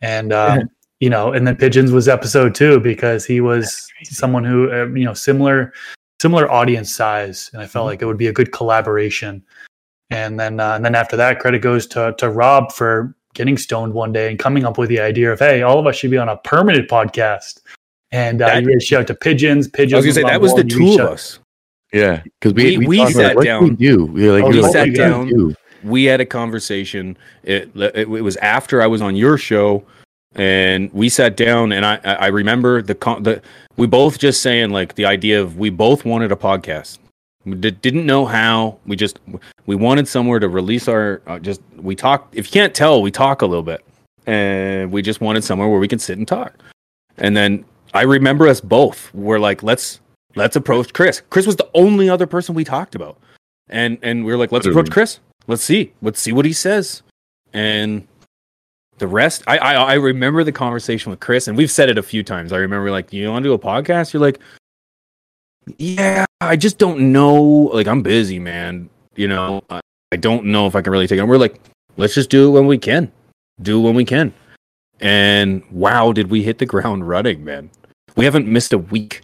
[0.00, 4.70] and um, you know, and then Pigeons was episode two because he was someone who
[4.72, 5.72] uh, you know similar
[6.20, 9.42] similar audience size, and I felt like it would be a good collaboration.
[10.10, 13.94] And then uh, and then after that, credit goes to to Rob for getting stoned
[13.94, 16.18] one day and coming up with the idea of hey, all of us should be
[16.18, 17.60] on a permanent podcast.
[18.12, 19.68] And uh, That- you reached out to Pigeons.
[19.68, 19.94] Pigeons.
[19.94, 21.38] I was gonna say that was the two of us.
[21.92, 23.76] Yeah, because we We- we talked about, sat what can we down.
[23.76, 24.04] do.
[24.06, 25.26] We like, Oh, we we sat what down.
[25.28, 25.54] do?
[25.84, 27.16] We had a conversation.
[27.44, 29.82] It, it it was after I was on your show,
[30.34, 33.40] and we sat down, and I I I remember the con- the
[33.76, 36.98] we both just saying like the idea of we both wanted a podcast.
[37.46, 38.76] We did, didn't know how.
[38.86, 39.18] We just
[39.70, 42.28] we wanted somewhere to release our uh, just we talk.
[42.32, 43.84] If you can't tell, we talk a little bit,
[44.26, 46.54] and we just wanted somewhere where we can sit and talk.
[47.18, 50.00] And then I remember us both were like, let's
[50.34, 51.22] let's approach Chris.
[51.30, 53.16] Chris was the only other person we talked about,
[53.68, 55.20] and and we were like, let's approach Chris.
[55.46, 57.04] Let's see, let's see what he says,
[57.52, 58.08] and
[58.98, 59.44] the rest.
[59.46, 62.52] I I, I remember the conversation with Chris, and we've said it a few times.
[62.52, 64.12] I remember like, you want to do a podcast?
[64.12, 64.40] You're like,
[65.78, 67.40] yeah, I just don't know.
[67.72, 68.90] Like, I'm busy, man.
[69.20, 69.80] You know, I,
[70.12, 71.20] I don't know if I can really take it.
[71.20, 71.60] And we're like,
[71.98, 73.12] let's just do it when we can.
[73.60, 74.32] Do it when we can.
[74.98, 77.68] And wow, did we hit the ground running, man?
[78.16, 79.20] We haven't missed a week.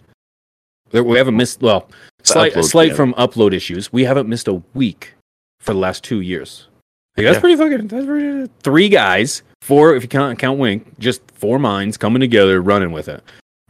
[0.91, 1.89] We haven't missed well,
[2.21, 2.93] slight upload, slight yeah.
[2.93, 3.91] from upload issues.
[3.91, 5.15] We haven't missed a week
[5.61, 6.67] for the last two years.
[7.17, 7.41] Like, that's Yeah.
[7.41, 7.87] pretty fucking.
[7.87, 8.51] That's pretty.
[8.61, 13.07] Three guys, four if you count count Wink, just four minds coming together, running with
[13.07, 13.23] it,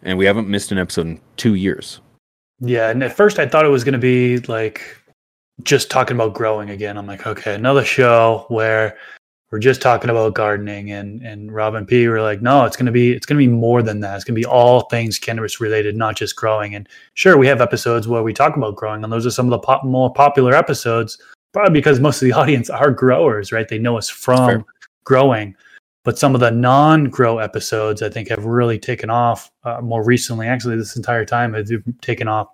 [0.04, 2.02] and we haven't missed an episode in two years.
[2.60, 4.84] Yeah, and at first I thought it was going to be like
[5.64, 6.98] just talking about growing again.
[6.98, 8.98] I'm like, okay, another show where
[9.52, 12.88] we're just talking about gardening, and and Rob and P were like, no, it's going
[12.88, 14.16] to be it's to be more than that.
[14.16, 16.76] It's going to be all things cannabis related, not just growing.
[16.76, 19.52] And sure, we have episodes where we talk about growing, and those are some of
[19.52, 21.18] the pop- more popular episodes,
[21.54, 23.68] probably because most of the audience are growers, right?
[23.68, 24.66] They know us from fair.
[25.06, 25.56] growing.
[26.04, 30.48] But some of the non-grow episodes, I think, have really taken off uh, more recently.
[30.48, 31.70] Actually, this entire time has
[32.02, 32.48] taken off.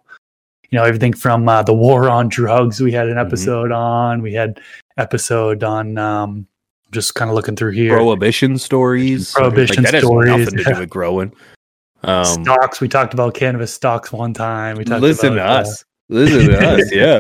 [0.74, 2.82] You know, everything from uh, the war on drugs.
[2.82, 3.28] We had an Mhm.
[3.28, 4.24] episode on.
[4.24, 4.60] We had
[4.98, 6.00] episode on.
[6.00, 6.48] Um,
[6.90, 7.96] just kind of looking through here.
[7.96, 9.34] Prohibition stories.
[9.34, 11.32] Prohibition like, that stories, Has nothing to do with growing.
[12.02, 12.82] Um, stocks.
[12.82, 14.78] We talked about cannabis stocks one time.
[14.78, 15.86] We talked listen about, to uh, us.
[16.10, 16.92] Listen to us.
[16.92, 17.20] Yeah.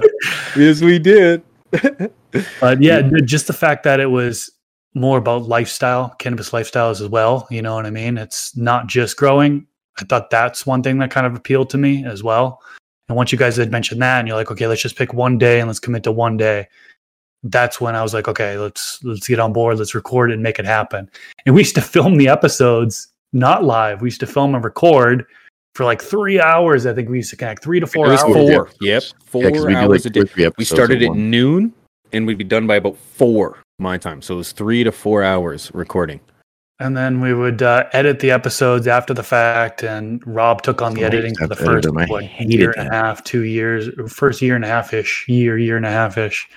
[0.57, 1.43] yes, we did.
[2.59, 4.49] but yeah, dude, just the fact that it was
[4.95, 7.47] more about lifestyle, cannabis lifestyles as well.
[7.51, 8.17] You know what I mean?
[8.17, 9.67] It's not just growing.
[9.99, 12.59] I thought that's one thing that kind of appealed to me as well.
[13.13, 15.37] And once you guys had mentioned that, and you're like, okay, let's just pick one
[15.37, 16.67] day and let's commit to one day.
[17.43, 20.41] That's when I was like, okay, let's let's get on board, let's record it and
[20.41, 21.07] make it happen.
[21.45, 24.01] And we used to film the episodes not live.
[24.01, 25.27] We used to film and record
[25.75, 26.87] for like three hours.
[26.87, 28.21] I think we used to connect three to four hours.
[28.23, 28.71] four.
[28.81, 29.03] Yep.
[29.25, 30.49] Four Yeah, 'cause we do, hours like, a day.
[30.57, 31.29] We started at one.
[31.29, 31.71] noon
[32.13, 34.23] and we'd be done by about four my time.
[34.23, 36.19] So it was three to four hours recording.
[36.79, 40.93] And then we would uh, edit the episodes after the fact, and Rob took on
[40.93, 42.09] the Oh, editing for the have to edit first them.
[42.09, 45.57] What, hated year and a half, two years, first year and a half ish, year,
[45.57, 46.49] year and a half ish.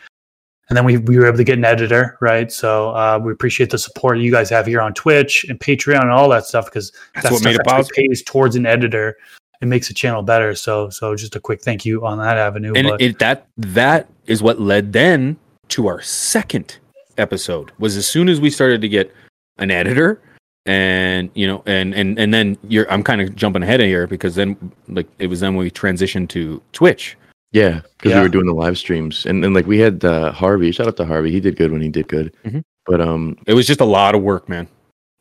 [0.68, 2.50] And then we, we were able to get an editor, right?
[2.50, 6.10] So uh, we appreciate the support you guys have here on Twitch and Patreon and
[6.10, 7.94] all that stuff because That's that what made it possible.
[7.94, 9.16] pays towards an editor.
[9.60, 10.54] It makes the channel better.
[10.56, 12.72] So so just a quick thank you on that avenue.
[12.74, 15.36] And but it, that that is what led then
[15.68, 16.78] to our second
[17.16, 17.70] episode.
[17.78, 19.14] Was as soon as we started to get
[19.58, 20.20] an editor
[20.66, 24.06] and you know and and and then you're I'm kind of jumping ahead of here
[24.06, 27.16] because then like it was then when we transitioned to Twitch.
[27.52, 28.16] Yeah, because Yeah.
[28.16, 30.72] we were doing the live streams, and then like we had uh, Harvey.
[30.72, 31.30] Shout out to Harvey.
[31.30, 32.34] He did good when he did good.
[32.44, 32.62] Mhm.
[32.86, 34.68] But um, It was just a lot of work, man.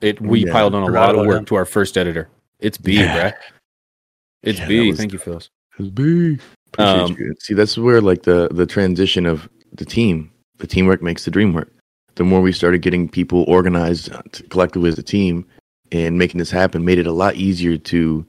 [0.02, 1.46] It we Yeah, piled on a lot of work him.
[1.46, 2.28] to our first editor.
[2.60, 3.32] It's B, Yeah.
[3.32, 3.34] bruh.
[4.44, 4.88] It's Yeah, B.
[4.90, 5.50] was- Thank you, Phyllis.
[5.80, 6.40] it's Appreciate
[6.80, 7.34] Um, you.
[7.40, 11.54] See, that's where like the the transition of the team, the teamwork makes the dream
[11.54, 11.72] work.
[12.16, 14.10] The more we started getting people organized
[14.50, 15.46] collectively as a team
[15.92, 18.26] and making this happen, made it a lot easier to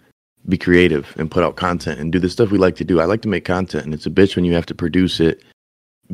[0.48, 3.00] be creative and put out content and do the stuff we like to do.
[3.00, 5.42] I like to make content, and it's a bitch when you have to produce it,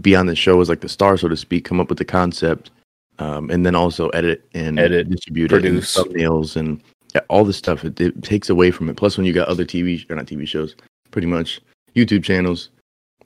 [0.01, 2.05] be on the show as like the star, so to speak, come up with the
[2.05, 2.71] concept,
[3.19, 5.97] um, and then also edit and Edit, distribute produce.
[5.97, 6.83] it, and thumbnails, and
[7.15, 7.85] yeah, all the stuff.
[7.85, 8.97] It, it takes away from it.
[8.97, 10.75] Plus, when you got other TV or not TV shows,
[11.11, 11.61] pretty much
[11.95, 12.71] YouTube channels,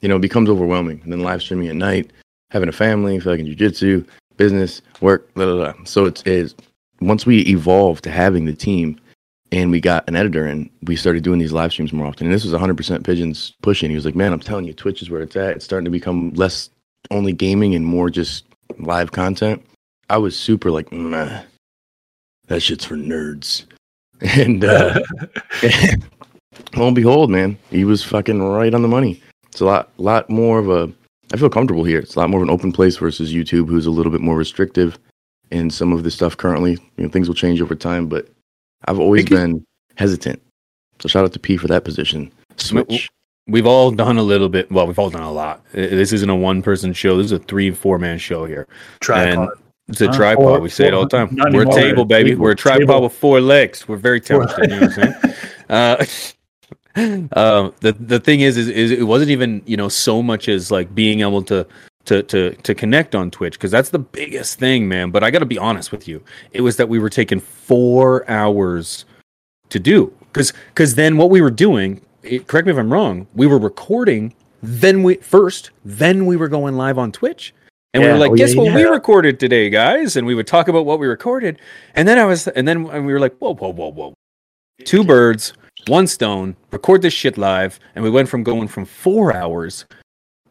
[0.01, 0.99] you know, it becomes overwhelming.
[1.03, 2.11] And then live streaming at night,
[2.51, 4.05] having a family, fucking jujitsu,
[4.37, 5.83] business, work, blah, blah, blah.
[5.85, 6.55] So it's, it's
[7.01, 8.99] once we evolved to having the team
[9.51, 12.27] and we got an editor and we started doing these live streams more often.
[12.27, 13.89] And this was 100% Pigeons pushing.
[13.89, 15.57] He was like, man, I'm telling you, Twitch is where it's at.
[15.57, 16.69] It's starting to become less
[17.11, 18.45] only gaming and more just
[18.79, 19.63] live content.
[20.09, 21.41] I was super like, nah,
[22.47, 23.65] that shit's for nerds.
[24.19, 24.99] And uh,
[26.75, 29.21] lo and behold, man, he was fucking right on the money.
[29.49, 30.91] It's a lot, lot more of a.
[31.33, 31.99] I feel comfortable here.
[31.99, 34.37] It's a lot more of an open place versus YouTube, who's a little bit more
[34.37, 34.97] restrictive
[35.51, 36.73] in some of the stuff currently.
[36.97, 38.27] You know, things will change over time, but
[38.85, 40.41] I've always Think you- been hesitant.
[40.99, 42.31] So shout out to P for that position.
[42.57, 43.09] Switch.
[43.47, 44.69] We've all done a little bit.
[44.71, 45.63] Well, we've all done a lot.
[45.71, 47.17] This isn't a one person show.
[47.17, 48.67] This is a three, four man show here.
[48.99, 49.49] tripod.
[49.89, 50.17] It's a Huh?
[50.17, 50.43] tripod.
[50.43, 51.37] Four- we say it all the time.
[51.53, 52.31] We're a table, baby.
[52.31, 52.41] Table.
[52.43, 53.01] We're a tripod Table.
[53.03, 53.87] with four legs.
[53.87, 54.69] We're very talented.
[54.71, 55.33] You know what I'm saying?
[55.69, 56.05] Uh,
[56.97, 60.71] uh, the the thing is, is, is it wasn't even you know so much as
[60.71, 61.65] like being able to
[62.05, 65.11] to to to connect on Twitch because that's the biggest thing, man.
[65.11, 68.29] But I got to be honest with you, it was that we were taking four
[68.29, 69.05] hours
[69.69, 72.01] to do because because then what we were doing.
[72.23, 73.25] It, correct me if I'm wrong.
[73.35, 77.53] We were recording, then we first, then we were going live on Twitch.
[77.93, 80.17] And we were like, Oh, yeah, guess what we recorded today, guys?
[80.17, 81.59] And we would talk about what we recorded.
[81.95, 84.13] And then I was, and then we were like, whoa, whoa, whoa, whoa.
[84.83, 85.53] Two birds,
[85.87, 87.79] one stone, record this shit live.
[87.95, 89.85] And we went from going from four hours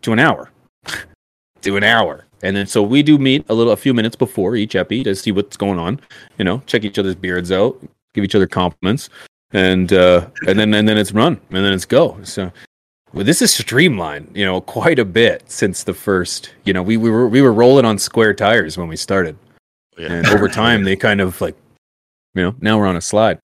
[0.02, 0.50] to an hour.
[1.62, 2.24] to an hour.
[2.42, 5.14] And then so we do meet a little, a few minutes before each epi to
[5.14, 6.00] see what's going on.
[6.38, 7.80] You know, check each other's beards out,
[8.14, 9.08] give each other compliments.
[9.52, 12.18] And, uh, and then, and then it's run and then it's go.
[12.24, 12.52] So,
[13.12, 16.50] well, this is streamlined, you know, quite a bit since the first.
[16.64, 19.38] You know, we, we were we were rolling on square tires when we started,
[19.96, 20.12] Yeah.
[20.12, 21.56] and over time they kind of like,
[22.34, 23.38] you know, now we're on a slide.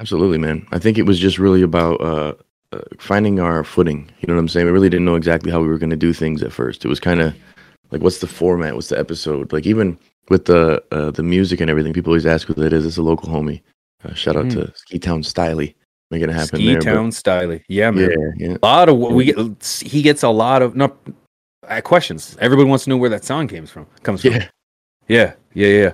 [0.00, 0.66] Absolutely, man.
[0.72, 2.32] I think it was just really about uh,
[2.72, 4.10] uh, finding our footing.
[4.20, 4.66] You know what I'm saying?
[4.66, 6.84] We really didn't know exactly how we were going to do things at first.
[6.84, 7.34] It was kind of
[7.90, 8.74] like, what's the format?
[8.74, 9.52] What's the episode?
[9.52, 9.98] Like even
[10.30, 12.86] with the uh, the music and everything, people always ask who that is.
[12.86, 13.60] It's a local homie.
[14.04, 15.74] Uh, shout out to Ski Town Styley,
[16.10, 16.56] making it happen.
[16.58, 16.78] Ski there.
[16.78, 18.10] but- Town Styly, yeah, man.
[18.38, 18.56] yeah, yeah.
[18.62, 20.96] A lot of we get, he gets a lot of no
[21.84, 22.36] questions.
[22.40, 23.86] Everybody wants to know where that song comes from.
[24.02, 24.32] Comes from.
[24.32, 24.48] Yeah.
[25.08, 25.92] Yeah, yeah, yeah.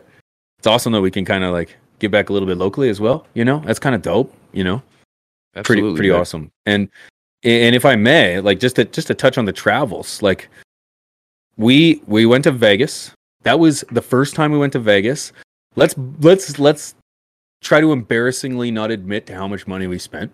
[0.58, 3.00] It's awesome that we can kind of like give back a little bit locally as
[3.00, 3.26] well.
[3.34, 4.32] You know, that's kind of dope.
[4.52, 4.78] You know,
[5.52, 6.20] pretty Absolutely, pretty man.
[6.20, 6.50] awesome.
[6.66, 6.88] And
[7.42, 10.48] and if I may, like just to just to touch on the travels, like
[11.56, 13.12] we we went to Vegas.
[13.42, 15.32] That was the first time we went to Vegas.
[15.76, 16.94] let's let's let's
[17.62, 20.32] try to embarrassingly not admit to how much money we spent.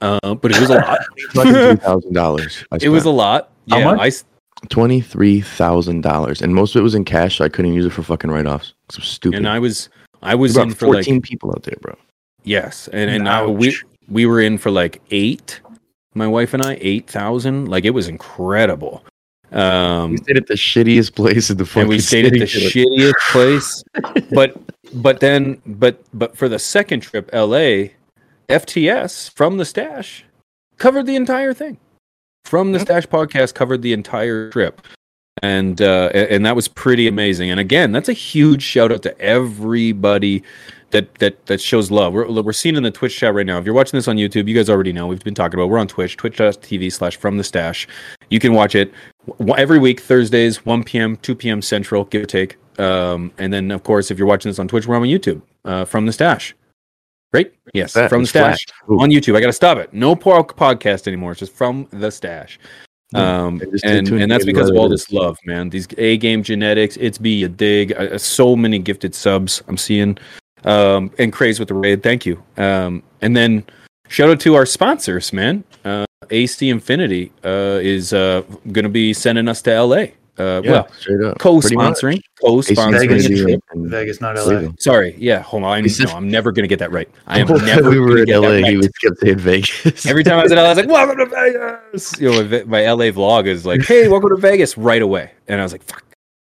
[0.00, 0.98] Uh, but it was a lot.
[1.32, 2.64] Twenty-three thousand dollars.
[2.80, 3.50] it was a lot.
[3.70, 4.00] How Yeah, much?
[4.00, 4.24] I s-
[4.68, 7.90] twenty-three thousand dollars, and most of it was in cash, so I couldn't use it
[7.90, 8.74] for fucking write-offs.
[8.88, 9.38] It's stupid.
[9.38, 9.88] and I was
[10.22, 11.94] I was in about for like fourteen people out there, bro.
[12.44, 13.76] yes, and and I, we
[14.08, 15.60] we were in for like eight.
[16.14, 17.68] My wife and I eight thousand.
[17.68, 19.04] Like it was incredible.
[19.50, 22.46] Um, We stayed at the shittiest place in the fucking and we stayed at the
[22.46, 22.84] city.
[22.84, 23.84] shittiest place.
[24.30, 24.56] But
[24.94, 27.92] but then but but for the second trip, L.A.
[28.48, 30.24] FTS from the stash
[30.78, 31.78] covered the entire thing.
[32.44, 34.82] From the stash podcast covered the entire trip.
[35.42, 37.50] And uh, and that was pretty amazing.
[37.50, 40.44] And again, that's a huge shout out to everybody
[40.92, 42.12] that that that shows love.
[42.12, 43.58] We're we're seeing in the Twitch chat right now.
[43.58, 45.68] If you're watching this on YouTube, you guys already know we've been talking about.
[45.68, 47.88] We're on Twitch, twitch.tv slash from the stash.
[48.30, 48.92] You can watch it
[49.56, 51.62] every week, Thursdays, 1 p.m., 2 p.m.
[51.62, 52.56] Central, give or take.
[52.78, 55.84] Um, and then, of course, if you're watching this on Twitch, we're on YouTube, uh,
[55.84, 56.54] from the stash.
[57.32, 57.52] Right?
[57.72, 59.36] Yes, Fat, from the stash on YouTube.
[59.36, 59.92] I got to stop it.
[59.94, 61.32] No po- podcast anymore.
[61.32, 62.58] It's just from the stash.
[63.14, 65.70] Um, And and, tuned and to that's because of all this love, man.
[65.70, 67.92] These A game genetics, it's be a dig.
[67.92, 70.18] Uh, so many gifted subs I'm seeing,
[70.64, 72.02] um, and craze with the raid.
[72.02, 72.42] Thank you.
[72.56, 73.64] Um, and then
[74.08, 75.64] shout out to our sponsors, man.
[75.84, 80.06] Uh, AC Infinity uh, is uh, going to be sending us to LA.
[80.38, 81.38] Uh, Yeah, well, straight up.
[81.38, 82.00] Pretty much.
[82.00, 83.08] co-sponsoring, co-sponsoring.
[83.08, 83.26] Vegas.
[83.26, 83.60] a trip.
[83.74, 84.70] Vegas, not LA.
[84.78, 85.40] Sorry, yeah.
[85.40, 87.08] Hold on, I, He said- no, I'm never going to get that right.
[87.26, 87.58] I am never.
[87.82, 88.54] time we were in get that LA.
[88.56, 88.76] He right.
[88.78, 90.06] was kept saying Vegas.
[90.06, 91.26] Every time I was in LA, I was like, "Welcome to
[91.92, 95.32] Vegas." You know, my- my LA vlog is like, "Hey, welcome to Vegas!" right away,
[95.48, 96.02] and I was like, "Fuck."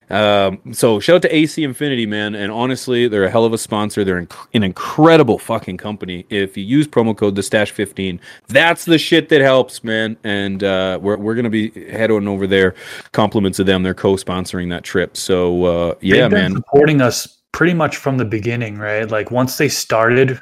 [0.10, 3.58] Um, so shout out to AC Infinity, man, and honestly, they're a hell of a
[3.58, 4.04] sponsor.
[4.04, 6.26] They're inc- an incredible fucking company.
[6.30, 10.17] If you use promo code the Stash fifteen, that's the shit that helps, man.
[10.24, 12.76] And uh, we're we're gonna be heading over there.
[13.12, 13.84] Compliments to them.
[13.84, 15.15] They're co-sponsoring that trip.
[15.15, 16.56] So uh, yeah, They've been man.
[16.56, 19.10] supporting us pretty much from the beginning, right?
[19.10, 20.41] Like once they started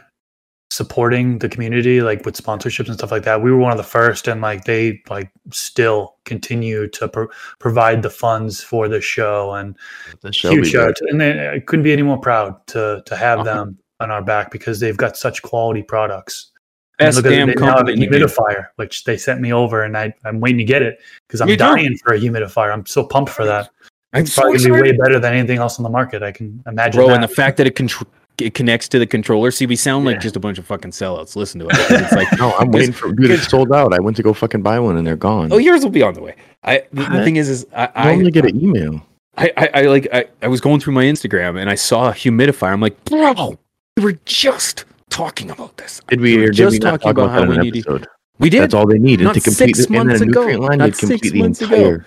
[0.69, 3.83] supporting the community, like with sponsorships and stuff like that, we were one of the
[3.83, 7.27] first, and like they like still continue to pro-
[7.59, 9.75] provide the funds for the show, and
[10.21, 13.15] The Shelby huge shout to, and they, I couldn't be any more proud to to
[13.15, 13.53] have Uh-huh.
[13.53, 16.51] them on our back because they've got such quality products.
[16.99, 18.05] And Best look at damn they now have a company.
[18.05, 20.99] in the humidifier, which they sent me over, and I, I'm waiting to get it
[21.27, 21.57] because I'm Me too.
[21.59, 22.73] dying for a humidifier.
[22.73, 23.69] I'm so pumped for that.
[24.13, 26.23] I'm It's so probably gonna be way better than anything else on the market.
[26.23, 26.97] I can imagine.
[26.99, 27.13] bro that.
[27.15, 28.07] and the fact that it contr-
[28.39, 30.19] it connects to the controller see we sound like Yeah.
[30.21, 33.11] just a bunch of fucking sellouts listen to it it's like No, I'm waiting for
[33.11, 33.31] dude.
[33.31, 33.93] It's sold out.
[33.93, 35.51] I went to go fucking buy one and they're gone.
[35.51, 38.31] oh yours will be on the way i the, the thing is is i only
[38.31, 39.01] get an email.
[39.37, 42.13] I, I, I like I, I was going through my instagram and i saw a
[42.13, 43.57] humidifier i'm like bro
[43.97, 47.43] we were just talking about this Did we were just we talking talk about about
[47.43, 48.07] how we need episode?
[48.39, 50.41] we did That's all they needed Not to complete six the, and months ago.
[50.45, 51.75] line Not six the months ago.
[51.75, 52.05] entire.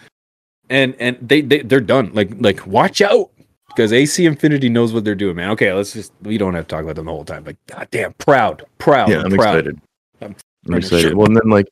[0.69, 3.31] and and they, they they're done like like watch out
[3.81, 5.51] because AC Infinity knows what they're doing, man.
[5.53, 7.43] Okay, let's just we don't have to talk about them the whole time.
[7.45, 9.57] But goddamn, proud, proud, Yeah, I'm proud.
[9.57, 9.81] excited.
[10.21, 10.37] I'm
[10.69, 11.03] I'm excited.
[11.09, 11.17] shit.
[11.17, 11.67] Well, and then like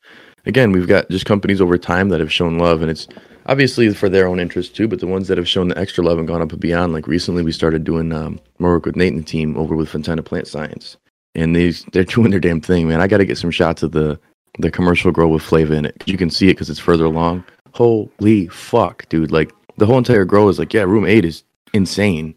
[0.47, 3.09] again, we've got just companies over time that have shown love, and it's
[3.44, 4.88] obviously for their own interest too.
[4.88, 7.07] But the ones that have shown the extra love and gone up and beyond, like
[7.07, 10.23] recently, we started doing um, more work with Nate and the team over with Fontana
[10.23, 10.97] Plant Science,
[11.35, 13.03] and these they're doing their damn thing, man.
[13.03, 14.18] I got to get some shots of the
[14.61, 16.03] the commercial grow with Flava in it.
[16.07, 17.44] You can see it because it's further along.
[17.75, 19.31] Holy fuck, dude!
[19.31, 22.35] Like the whole entire grow is like, yeah, room eight is insane.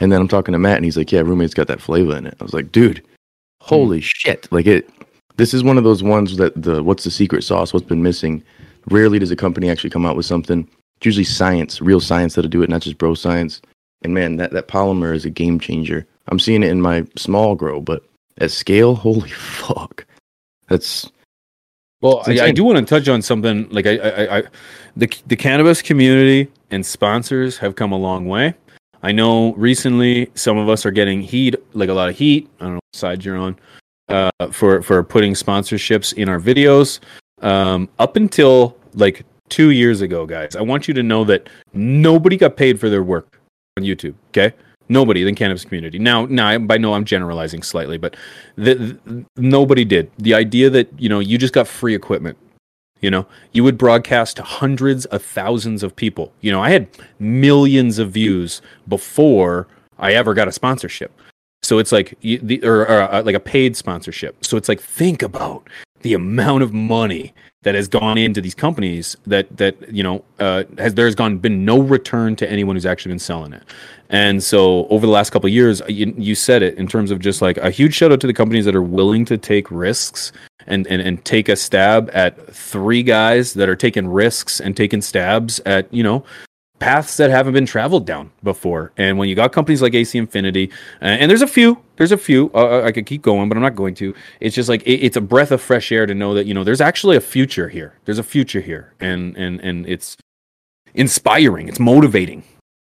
[0.00, 2.26] And then I'm talking to Matt, and he's like, yeah, roommate's got that flavor in
[2.26, 2.36] it.
[2.40, 3.02] I was like, dude,
[3.60, 4.04] holy hmm.
[4.04, 4.50] shit!
[4.50, 4.88] Like it
[5.36, 8.42] this is one of those ones that the what's the secret sauce what's been missing
[8.90, 12.50] rarely does a company actually come out with something it's usually science real science that'll
[12.50, 13.60] do it not just bro science
[14.02, 17.54] and man that, that polymer is a game changer i'm seeing it in my small
[17.54, 18.04] grow but
[18.38, 20.04] at scale holy fuck
[20.68, 21.10] that's
[22.00, 23.68] Well, I, I do want to touch on something.
[23.70, 24.42] Like I, I, I,
[24.96, 28.54] the the cannabis community and sponsors have come a long way.
[29.02, 32.48] I know recently some of us are getting heat, like a lot of heat.
[32.60, 33.58] I don't know what side you're on,
[34.08, 37.00] uh, for for putting sponsorships in our videos.
[37.40, 42.36] Um, up until like two years ago, guys, I want you to know that nobody
[42.36, 43.38] got paid for their work
[43.76, 44.14] on YouTube.
[44.28, 44.54] Okay,
[44.88, 45.98] nobody in the cannabis community.
[45.98, 48.16] Now, now, I, by no, I'm generalizing slightly, but
[48.56, 50.10] the, the, nobody did.
[50.18, 52.38] The idea that you know you just got free equipment.
[53.02, 56.32] You know, you would broadcast to hundreds of thousands of people.
[56.40, 56.88] You know, I had
[57.18, 59.66] millions of views before
[59.98, 61.12] I ever got a sponsorship.
[61.62, 64.44] So it's like the or, or uh, like a paid sponsorship.
[64.44, 65.68] So it's like think about
[66.02, 70.64] the amount of money that has gone into these companies that that you know uh,
[70.78, 73.62] has there's gone been no return to anyone who's actually been selling it.
[74.12, 77.40] And so over the last couple years, you, you said it in terms of just
[77.40, 80.32] like a huge shout out to the companies that are willing to take risks
[80.66, 85.00] and, and, and take a stab at three guys that are taking risks and taking
[85.00, 86.24] stabs at, you know,
[86.82, 88.92] paths that haven't been traveled down before.
[88.96, 92.16] And when you got companies like AC Infinity, uh, and there's a few, there's a
[92.16, 92.50] few.
[92.54, 94.14] Uh, I could keep going, but I'm not going to.
[94.40, 96.64] It's just like it, it's a breath of fresh air to know that you know
[96.64, 97.94] there's actually a future here.
[98.04, 100.16] There's a future here, and and and it's
[100.94, 101.68] inspiring.
[101.68, 102.42] It's motivating.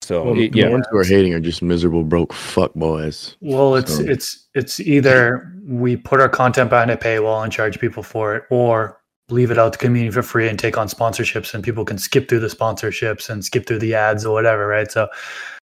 [0.01, 3.35] So Well, it- the yeah, ones who are hating are just miserable, broke fuck boys.
[3.41, 7.79] Well, it's So- it's it's either we put our content behind a paywall and charge
[7.79, 8.98] people for it, or
[9.31, 12.29] leave it out to community for free and take on sponsorships, and people can skip
[12.29, 14.91] through the sponsorships and skip through the ads or whatever, right?
[14.91, 15.07] So,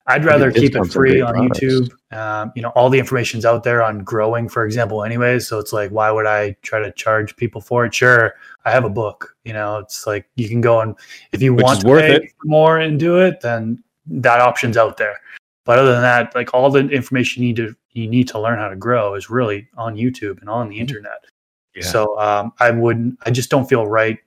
[0.08, 1.60] I'd rather keep it free on products.
[1.60, 1.90] YouTube.
[2.12, 5.48] Um, you know, all the information's out there on growing, for example, anyways.
[5.48, 7.94] So it's like, why would I try to charge people for it?
[7.94, 8.34] Sure,
[8.66, 9.36] I have a book.
[9.46, 10.96] You know, it's like you can go and
[11.32, 15.20] if you Which want to pay more and do it, then that option's out there.
[15.66, 18.58] But other than that, like all the information you need to you need to learn
[18.58, 21.26] how to grow is really on YouTube and on the internet.
[21.76, 21.84] Yeah.
[21.84, 23.18] So um, I wouldn't.
[23.26, 24.18] I just don't feel right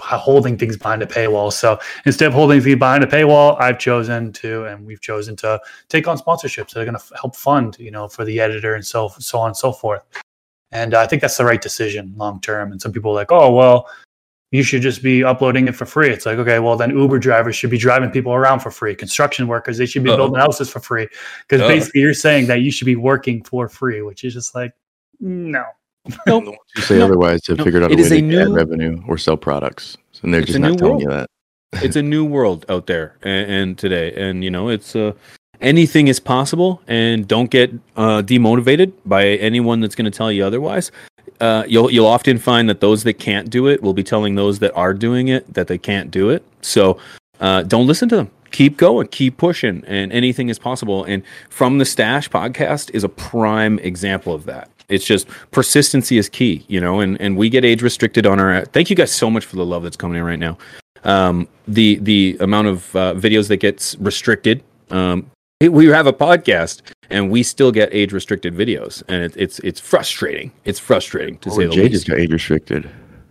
[0.00, 1.52] holding things behind a paywall.
[1.52, 5.60] So instead of holding things behind a paywall, I've chosen to, and we've chosen to
[5.88, 8.74] take on sponsorships that are going to f- help fund, you know, for the editor
[8.74, 10.02] and so so on and so forth.
[10.72, 12.72] And I think that's the right decision long term.
[12.72, 13.86] And some people are like, oh well,
[14.50, 16.10] you should just be uploading it for free.
[16.10, 18.94] It's like, okay, well then Uber drivers should be driving people around for free.
[18.94, 20.16] Construction workers, they should be Uh-oh.
[20.16, 21.06] building houses for free.
[21.46, 21.68] Because Uh.
[21.68, 24.72] basically you're saying that you should be working for free, which is just like,
[25.20, 25.64] no.
[26.26, 27.04] The ones who say No.
[27.06, 27.64] otherwise have No.
[27.64, 30.48] figured out It a way to a new- revenue or sell products, and they're It's
[30.48, 31.02] just a not new telling world.
[31.02, 31.28] you that.
[31.84, 35.12] it's a new world out there and, and today and you know it's uh
[35.62, 40.44] anything is possible and don't get uh demotivated by anyone that's going to tell you
[40.44, 40.90] otherwise
[41.40, 44.58] uh you'll you'll often find that those that can't do it will be telling those
[44.58, 46.98] that are doing it that they can't do it so
[47.40, 51.78] uh don't listen to them keep going keep pushing and anything is possible and from
[51.78, 56.80] the stash podcast is a prime example of that it's just persistency is key you
[56.80, 59.56] know and and we get age restricted on our thank you guys so much for
[59.56, 60.56] the love that's coming in right now
[61.04, 64.62] um, the the amount of uh, videos that gets restricted.
[64.90, 65.28] Um,
[65.60, 69.80] we have a podcast and we still get age restricted videos, and it, it's it's
[69.80, 70.52] frustrating.
[70.64, 71.92] It's frustrating to say Oh, the Jay least.
[71.94, 72.88] just got age restricted.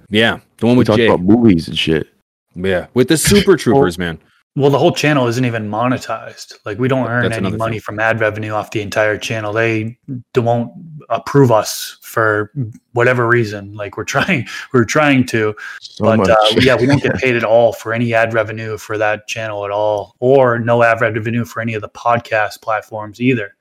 [0.10, 1.08] yeah, the one We with talked Jay.
[1.08, 2.10] about movies and shit.
[2.56, 4.20] yeah, with the Super Troopers, man.
[4.56, 6.56] Well, the whole channel isn't even monetized.
[6.66, 7.82] Like we don't earn That's any money thing.
[7.82, 9.54] from ad revenue off the entire channel.
[9.54, 9.98] They
[10.34, 10.74] they won't
[11.10, 12.52] approve us for
[12.92, 13.74] whatever reason.
[13.74, 17.46] Like we're trying, we're trying to, So but uh, yeah, we don't get paid at
[17.46, 21.62] all for any ad revenue for that channel at all, or no ad revenue for
[21.62, 23.56] any of the podcast platforms either.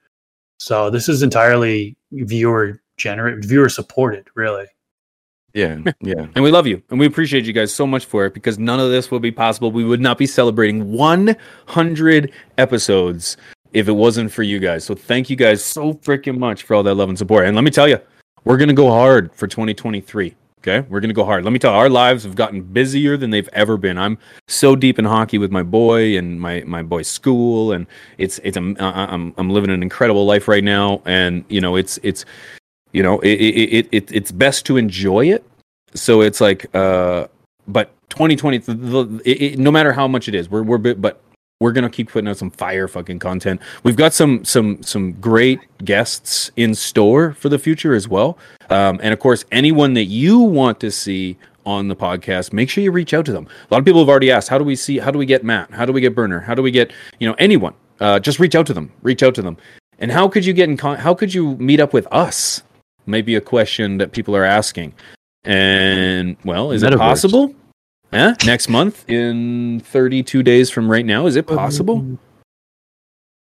[0.59, 4.67] So this is entirely viewer generate, viewer supported, really.
[5.55, 6.27] Yeah, yeah.
[6.35, 8.81] And we love you, and we appreciate you guys so much for it because none
[8.81, 9.71] of this would be possible.
[9.71, 13.37] We would not be celebrating 100 episodes
[13.73, 14.85] if it wasn't for you guys.
[14.85, 17.47] So thank you guys so freaking much for all that love and support.
[17.47, 17.99] And let me tell you,
[18.45, 20.37] we're gonna go hard for 2023.
[20.63, 21.43] Okay, we're gonna go hard.
[21.43, 23.97] Let me tell you, our lives have gotten busier than they've ever been.
[23.97, 27.87] I'm so deep in hockey with my boy and my my boy's school, and
[28.19, 31.99] it's it's I'm I'm I'm living an incredible life right now, and you know it's
[32.03, 32.27] it's
[32.93, 35.45] you know it it, it, it it's best to enjoy it.
[35.95, 37.27] So it's like uh,
[37.67, 41.21] but 2020, the, it, it, no matter how much it is, we're we're but
[41.61, 43.61] we're gonna keep putting out some fire fucking content.
[43.83, 48.39] We've got some some some great guests in store for the future as well.
[48.71, 52.83] Um, and of course, anyone that you want to see on the podcast, make sure
[52.83, 53.47] you reach out to them.
[53.47, 55.45] A lot of people have already asked, how do we see, how do we get
[55.45, 55.71] Matt?
[55.71, 56.41] How do we get Berner?
[56.41, 57.75] How do we get, you know, anyone?
[58.01, 58.91] Uh, just reach out to them.
[59.03, 59.57] Reach out to them.
[59.99, 60.77] And how could you get in?
[60.77, 62.63] Con- how could you meet up with us?
[63.11, 64.95] Maybe a question that people are asking.
[65.45, 67.55] And well, is it possible?
[68.13, 68.35] Eh?
[68.45, 72.19] Next month in 32 days from right now, is it possible?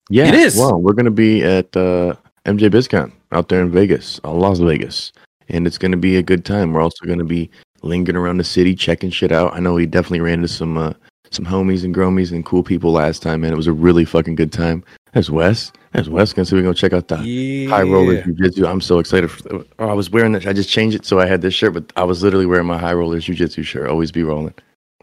[0.09, 0.57] Yeah, It is.
[0.57, 5.13] Well, we're gonna be at uh, MJ BizCon out there in Vegas, uh, Las Vegas,
[5.49, 6.73] and it's gonna be a good time.
[6.73, 7.51] We're also gonna be
[7.83, 9.55] lingering around the city, checking shit out.
[9.55, 10.93] I know we definitely ran into some uh,
[11.31, 13.53] some homies and gromies and cool people last time, man.
[13.53, 14.85] It was a really fucking good time.
[15.13, 15.73] There's Wes.
[15.93, 16.33] There's Wes.
[16.33, 17.69] Gonna see we're gonna check out the Yeah.
[17.69, 18.67] high roller jiu-jitsu.
[18.67, 19.31] I'm so excited.
[19.31, 20.47] For, oh, I was wearing this.
[20.47, 22.79] I just changed it so I had this shirt, but I was literally wearing my
[22.79, 23.91] high roller jiu-jitsu shirt.
[23.91, 24.55] Always be rolling.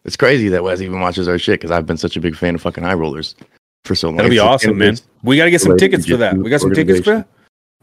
[0.06, 2.56] It's crazy that Wes even watches our shit because I've been such a big fan
[2.56, 3.36] of fucking high rollers
[3.84, 4.18] for so long.
[4.18, 4.98] That'll be awesome, man.
[5.24, 6.36] We got to get some tickets for that.
[6.38, 7.28] We got some tickets for that.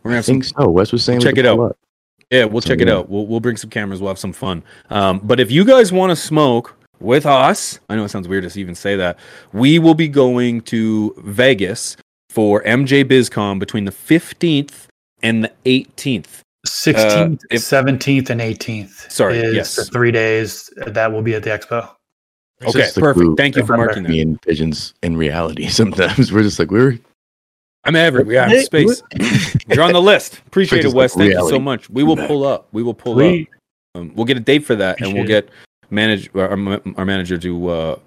[0.02, 0.68] We're gonna I have some think so.
[0.68, 1.58] Wes was saying we Check it out.
[1.60, 1.76] up.
[2.30, 3.08] Yeah, we'll So, check it out.
[3.08, 4.00] We'll we'll bring some cameras.
[4.00, 4.64] We'll have some fun.
[4.90, 8.48] Um, but if you guys want to smoke with us, I know it sounds weird
[8.50, 9.18] to even say that.
[9.52, 11.96] We will be going to Vegas
[12.36, 14.88] for MJ BizCon between the fifteenth
[15.22, 16.42] and the eighteenth.
[16.66, 19.10] 16th, if- 17th, and 18th.
[19.10, 19.76] Sorry, is yes.
[19.76, 21.88] the three days that will be at the expo.
[22.60, 23.24] It's Okay, perfect.
[23.24, 24.10] glue Thank you for marking that.
[24.10, 25.68] Me and pigeons in reality.
[25.82, 26.98] Sometimes we're just like we're
[27.84, 28.34] I'm everywhere.
[28.34, 29.00] Yeah, I'm space.
[29.68, 30.42] You're on the list.
[30.46, 31.16] Appreciate it, Wes.
[31.16, 31.88] like Thank you so much.
[31.88, 32.68] We will pull up.
[32.72, 33.48] We will pull Sweet.
[33.94, 34.00] up.
[34.00, 35.48] Um, we'll get a date for that, and we'll get
[35.88, 37.98] manage our, our manager to uh,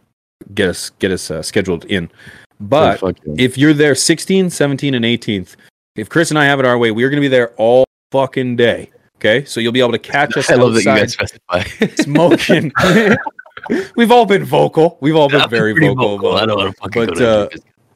[0.54, 2.12] get us get us uh, scheduled in.
[2.60, 3.36] But yeah.
[3.38, 5.56] if you're there 16, 17, and 18th,
[5.96, 7.86] if Chris and I have it our way, we are going to be there all
[8.12, 8.92] fucking day.
[9.18, 11.64] Okay, so you'll be able to catch us I love that you guys specify.
[12.02, 12.72] smoking.
[13.96, 14.98] We've all been vocal.
[15.02, 16.18] We've all been very Pretty vocal.
[16.18, 16.36] vocal.
[16.36, 17.50] I don't want to fucking But, go to uh,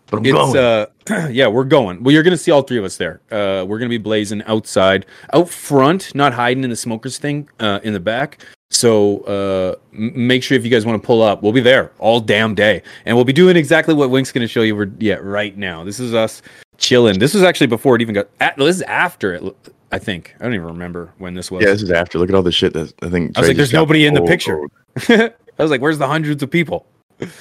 [0.08, 0.58] but I'm It's going.
[0.58, 2.04] uh yeah, we're going.
[2.04, 3.22] Well, you're gonna see all three of us there.
[3.32, 7.80] Uh we're gonna be blazing outside, out front, not hiding in the smokers thing, uh,
[7.84, 8.46] in the back.
[8.74, 11.92] So uh m- make sure if you guys want to pull up, we'll be there
[12.00, 12.82] all damn day.
[13.06, 15.84] And we'll be doing exactly what Wink's gonna show you we're yeah, right now.
[15.84, 16.42] This is us
[16.78, 17.20] chilling.
[17.20, 19.44] This was actually before it even got at, this is after it
[19.92, 20.36] I think.
[20.40, 21.62] I don't even remember when this was.
[21.62, 22.18] yeah, this is after.
[22.18, 23.38] Look at all the shit that I think.
[23.38, 24.60] I was like, there's nobody in the picture.
[25.08, 26.88] I was like, where's the hundreds of people?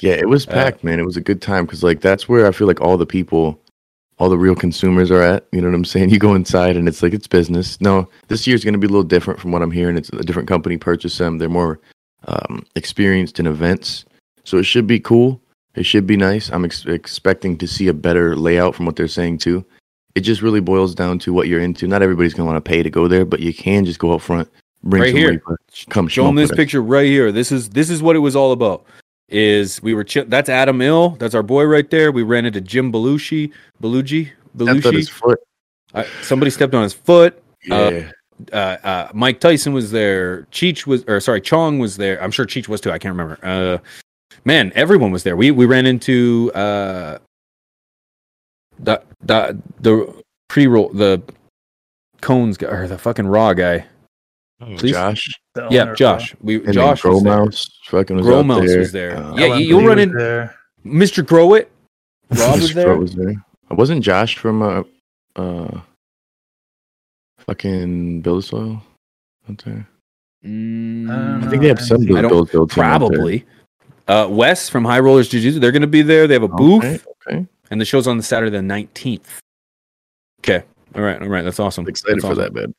[0.01, 0.99] Yeah, it was Uh, packed, man.
[0.99, 3.59] It was a good time because like that's where I feel like all the people,
[4.19, 5.47] all the real consumers are at.
[5.51, 6.09] You know what I'm saying?
[6.13, 7.79] You go inside and it's like it's business.
[7.81, 9.97] No, this year's going to be a little different from what I'm hearing.
[9.97, 11.37] It's a different company purchased them.
[11.37, 11.79] They're more
[12.27, 14.05] um, experienced in events,
[14.43, 15.41] so it should be cool.
[15.75, 16.51] It should be nice.
[16.51, 19.65] I'm ex- expecting to see a better layout from what they're saying too.
[20.13, 21.87] It just really boils down to what you're into.
[21.87, 24.11] Not everybody's going to want to pay to go there, but you can just go
[24.13, 24.47] up front,
[24.83, 25.43] bring Right some here.
[25.89, 27.31] come Show them this picture right here.
[27.31, 28.85] This is this is what it was all about.
[29.33, 30.25] Is we were chill.
[30.27, 31.17] That's Adam Hill.
[31.19, 32.11] That's our boy right there.
[32.11, 33.51] We ran into Jim Belushi.
[33.81, 34.29] Belushi.
[34.55, 35.35] Stepped on his Belushi.
[36.21, 37.41] somebody stepped on his foot.
[37.65, 38.11] Yeah.
[38.51, 40.43] Uh, uh, Mike Tyson was there.
[40.51, 42.21] Cheech was, or sorry, Chong was there.
[42.21, 42.91] I'm sure Cheech was too.
[42.91, 43.39] I can't remember.
[43.43, 43.77] Uh,
[44.45, 45.35] man, everyone was there.
[45.35, 47.17] We we ran into uh,
[48.79, 51.21] the the the pre roll the
[52.21, 53.85] cones guy or the fucking raw guy.
[54.77, 54.91] Please?
[54.91, 55.29] Josh.
[55.69, 56.35] Yeah, Josh.
[56.41, 57.37] We And Josh then was there.
[57.37, 58.79] Mouse fucking was Grow out Mouse there.
[58.79, 59.17] was there.
[59.17, 60.55] Uh, Yeah, LMP you- you'll run in- there.
[60.85, 61.25] Mr.
[61.25, 61.71] Grow It.
[62.31, 62.85] Rob was there.
[62.85, 63.33] Crow was there.
[63.71, 64.83] Uh, Wasn't Josh from uh,
[65.35, 65.79] uh
[67.39, 68.81] fucking Build a Soil
[69.49, 69.87] out there?
[70.45, 73.09] Mm, I think they have some I Build don't- Build Build team out there.
[73.09, 73.45] probably.
[74.07, 75.59] Uh, Wes from High Rollers Jiu Jitsu.
[75.59, 76.27] They're going to be there.
[76.27, 76.99] They have a booth, Okay,
[77.37, 77.45] okay.
[77.71, 79.39] and the show's on the Saturday the nineteenth.
[80.41, 80.63] Okay.
[80.95, 81.21] All right.
[81.21, 81.41] All right.
[81.43, 81.85] That's awesome.
[81.85, 82.43] I'm excited That's for awesome.
[82.43, 82.75] that, man.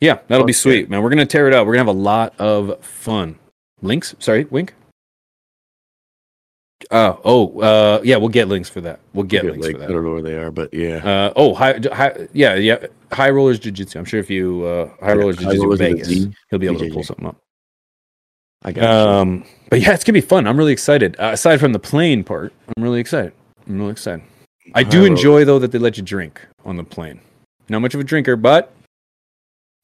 [0.00, 1.02] Yeah, that'll be sweet, man.
[1.02, 1.66] We're gonna tear it out.
[1.66, 3.38] We're gonna have a lot of fun.
[3.82, 4.14] Links?
[4.18, 4.74] Sorry, Wink.
[6.90, 9.00] Uh, oh, uh, yeah, we'll get links for that.
[9.14, 10.96] We'll get Okay, links like, for I don't know where they are, but yeah.
[10.96, 13.98] Uh, oh, high, high, yeah, yeah, High Rollers Jiu Jitsu.
[13.98, 16.58] I'm sure if you uh, High Rollers High Jiu Jitsu Rollers with a Vegas, he'll
[16.58, 17.36] be able to pull something up.
[18.62, 18.88] I got you.
[18.88, 20.46] Um, but yeah, it's gonna be fun.
[20.46, 21.16] I'm really excited.
[21.18, 23.32] Uh, aside from the plane part, I'm really excited.
[23.66, 24.24] I'm really excited.
[24.74, 27.20] I do enjoy though that they let you drink on the plane.
[27.68, 28.72] Not much of a drinker, but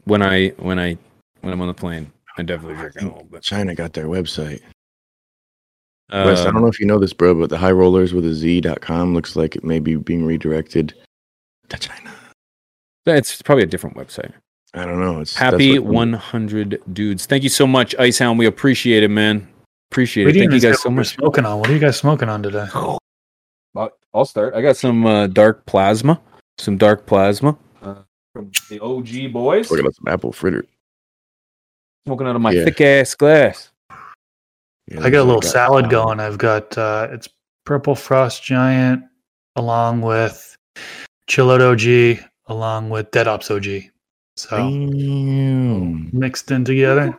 [0.05, 0.97] when I when I
[1.41, 3.43] when I'm on the plane, I definitely drink a little bit.
[3.43, 4.61] China got their website.
[6.13, 8.25] Wes, I Um, don't know if you know this, bro, but the high rollers with
[8.27, 10.95] a Z.com looks like it may be being redirected
[11.71, 12.11] to China.
[13.07, 14.33] It's probably a different website.
[14.75, 15.21] I don't know.
[15.21, 17.27] It's Happy 100 dudes.
[17.27, 18.39] Thank you so much, Icehound.
[18.39, 19.49] We appreciate it, man.
[19.91, 20.35] Appreciate it.
[20.39, 21.09] Thank you guys so much.
[21.15, 21.59] smoking on.
[21.59, 22.67] What are you guys smoking on today?
[22.75, 22.99] I'll-
[24.15, 24.53] I'll start.
[24.55, 26.21] I got some uh, dark plasma.
[26.59, 27.55] Some dark plasma uh,
[28.33, 29.69] from the OG boys.
[29.69, 30.65] Talking about some apple fritter.
[32.07, 32.65] Smoking out of my Yeah.
[32.65, 33.71] thick ass glass.
[34.89, 35.91] Yeah, I got a little what I salad got.
[35.91, 36.21] going.
[36.21, 37.29] I've got uh, it's
[37.65, 39.05] purple frost giant
[39.57, 40.57] along with
[41.29, 43.91] Chillot OG along with Dead Ops OG.
[44.37, 46.11] So Damn.
[46.13, 47.17] mixed in together.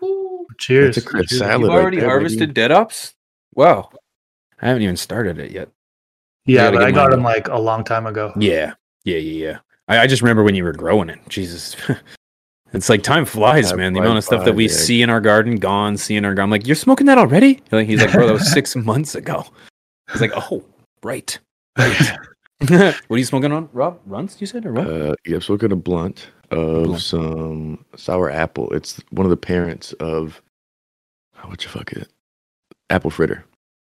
[0.59, 0.95] Cheers.
[0.95, 1.37] That's a Cheers.
[1.39, 1.61] salad.
[1.61, 2.53] You've right already there, harvested baby.
[2.53, 3.13] dead ops?
[3.55, 3.89] Wow.
[4.61, 5.69] I haven't even started it yet.
[6.45, 8.33] Yeah, but I got them like a long time ago.
[8.37, 8.73] Yeah.
[9.05, 9.59] Yeah, yeah, yeah.
[9.87, 11.19] I, I just remember when you were growing it.
[11.29, 11.75] Jesus.
[12.73, 13.93] it's like time flies, Time man.
[13.93, 14.73] The amount of stuff that we yeah.
[14.73, 16.45] see in our garden, gone, see in our garden.
[16.45, 17.61] I'm like, you're smoking that already?
[17.71, 19.45] Like, he's like, bro, that was six months ago.
[20.11, 20.63] He's like, oh,
[21.03, 21.37] right.
[22.69, 22.95] Right.
[23.07, 23.99] what are you smoking on, Rob?
[24.05, 24.87] Runs, you said, or what?
[24.87, 27.01] Uh, yeah, so we're gonna blunt of Blunt.
[27.01, 28.71] some sour apple.
[28.73, 30.41] It's one of the parents of
[31.43, 32.07] oh, what you fuck it,
[32.89, 33.43] apple fritter.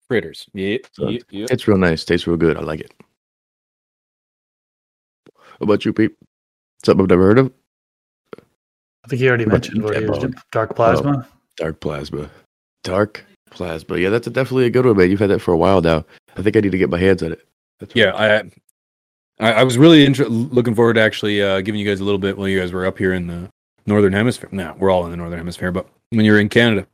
[0.07, 0.47] Fritters.
[0.53, 0.77] Yeah.
[0.91, 1.47] So yeah.
[1.49, 2.05] It's real nice.
[2.05, 2.55] Tastes real good.
[2.55, 2.93] I like it.
[5.57, 6.11] What about you, Pete?
[6.83, 7.51] Something I've never heard of?
[8.37, 10.19] I think you already mentioned what you, it is.
[10.19, 10.39] Deb?
[10.51, 11.27] Dark plasma.
[11.55, 12.29] Dark plasma.
[12.83, 13.97] Dark plasma.
[13.97, 15.09] Yeah, that's a, definitely a good one, man.
[15.09, 16.05] You've had that for a while now.
[16.35, 17.47] I think I need to get my hands on it.
[17.79, 18.51] That's Yeah, right.
[19.39, 22.03] I, I I was really inter- looking forward to actually uh, giving you guys a
[22.03, 23.49] little bit while you guys were up here in the
[23.85, 24.49] northern hemisphere.
[24.51, 26.85] No, we're all in the northern hemisphere, but when you're in Canada,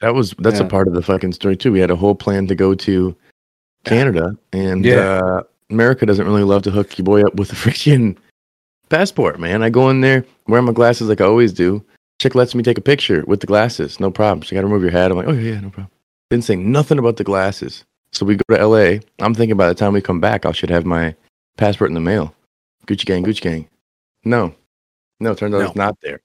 [0.00, 0.66] That was that's Yeah.
[0.66, 1.70] a part of the fucking story too.
[1.72, 3.14] We had a whole plan to go to
[3.84, 5.20] Canada, and Yeah.
[5.22, 5.42] uh,
[5.72, 8.16] America doesn't really love to hook your boy up with a freaking
[8.88, 9.62] passport, man.
[9.62, 11.84] I go in there, wear my glasses like I always do.
[12.20, 14.42] Chick lets me take a picture with the glasses, no problem.
[14.42, 15.10] She got to remove your hat.
[15.10, 15.90] I'm like, oh yeah, no problem.
[16.30, 17.84] Didn't say nothing about the glasses.
[18.12, 18.98] So we go to LA.
[19.20, 21.14] I'm thinking by the time we come back, I should have my
[21.56, 22.34] passport in the mail.
[22.86, 23.68] Gucci gang, Gucci gang.
[24.24, 24.54] No,
[25.20, 25.34] no.
[25.34, 25.66] Turns out No.
[25.66, 26.20] it's not there.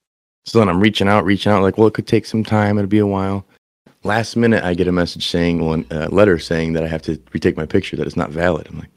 [0.45, 2.77] So then I'm reaching out, reaching out, like, well, it could take some time.
[2.77, 3.45] It'll be a while.
[4.03, 7.19] last minute, I get a message saying, one uh, letter saying that I have to
[7.33, 8.67] retake my picture, that it's not valid.
[8.69, 8.89] I'm like,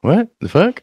[0.00, 0.82] what the fuck?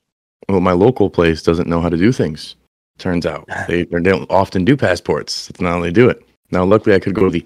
[0.49, 2.55] Well, my local place doesn't know how to do things.
[2.97, 5.47] Turns out they, they don't often do passports.
[5.47, 6.25] That's not how they do it.
[6.51, 7.45] Now, luckily, I could go to the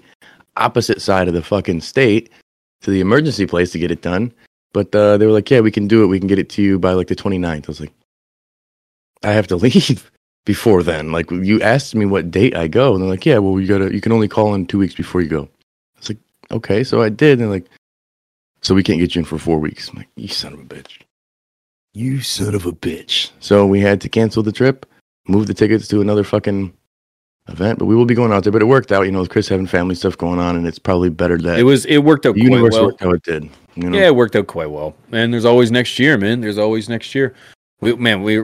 [0.56, 2.30] opposite side of the fucking state
[2.82, 4.32] to the emergency place to get it done.
[4.72, 6.06] But uh, they were like, yeah, we can do it.
[6.06, 7.64] We can get it to you by like the 29th.
[7.64, 7.92] I was like,
[9.22, 10.10] I have to leave
[10.44, 11.10] before then.
[11.10, 12.94] Like, you asked me what date I go.
[12.94, 15.20] And they're like, yeah, well, you gotta, you can only call in two weeks before
[15.20, 15.42] you go.
[15.42, 16.18] I was like,
[16.52, 16.84] okay.
[16.84, 17.32] So I did.
[17.32, 17.66] And they're like,
[18.62, 19.88] so we can't get you in for four weeks.
[19.88, 21.00] I'm like, you son of a bitch.
[21.92, 23.30] You son of a bitch.
[23.40, 24.86] So we had to cancel the trip,
[25.26, 26.72] move the tickets to another fucking
[27.48, 27.78] event.
[27.78, 28.52] But we will be going out there.
[28.52, 30.56] But it worked out, you know, with Chris having family stuff going on.
[30.56, 32.86] And it's probably better that It was it worked out the quite universe well.
[32.86, 33.50] worked how it did.
[33.74, 33.98] You know?
[33.98, 34.94] Yeah, it worked out quite well.
[35.10, 36.40] And there's always next year, man.
[36.40, 37.34] There's always next year.
[37.80, 38.40] We, man, we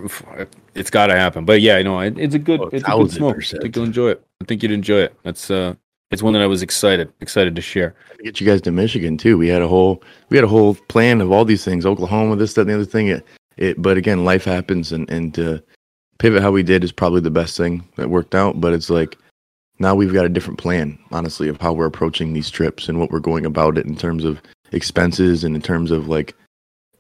[0.75, 1.45] it's got to happen.
[1.45, 3.37] But yeah, I know it, it's a good Oh, it's a good thousand smoke.
[3.37, 4.27] I think you'll enjoy it.
[4.41, 5.15] I think you'd enjoy it.
[5.23, 5.75] That's uh
[6.11, 7.95] it's one that I was excited excited to share.
[8.17, 9.37] to get you guys to Michigan too.
[9.37, 11.85] We had a whole we had a whole plan of all these things.
[11.85, 13.09] Oklahoma, this, that, and the other thing.
[13.09, 13.27] It,
[13.57, 15.63] it but again, life happens, and and to
[16.19, 18.61] pivot how we did is probably the best thing that worked out.
[18.61, 19.19] But it's like
[19.79, 23.11] now we've got a different plan, honestly, of how we're approaching these trips and what
[23.11, 24.41] we're going about it in terms of
[24.73, 26.35] expenses and in terms of like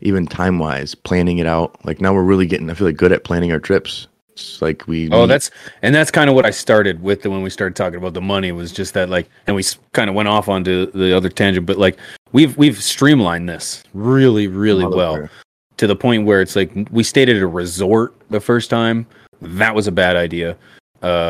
[0.00, 1.82] even time wise planning it out.
[1.84, 4.09] Like now we're really getting, I feel like, good at planning our trips.
[4.37, 5.11] It's like we.
[5.11, 7.99] Oh, meet- that's and that's kind of what I started with when we started talking
[7.99, 11.16] about the money was just that like, and we kind of went off onto the
[11.16, 11.99] other tangent, but like
[12.32, 15.30] we've we've streamlined this really really well Motherfucker.
[15.78, 19.07] to the point where it's like we stayed at a resort the first time.
[19.41, 20.57] That was a bad idea.
[21.01, 21.28] Uh,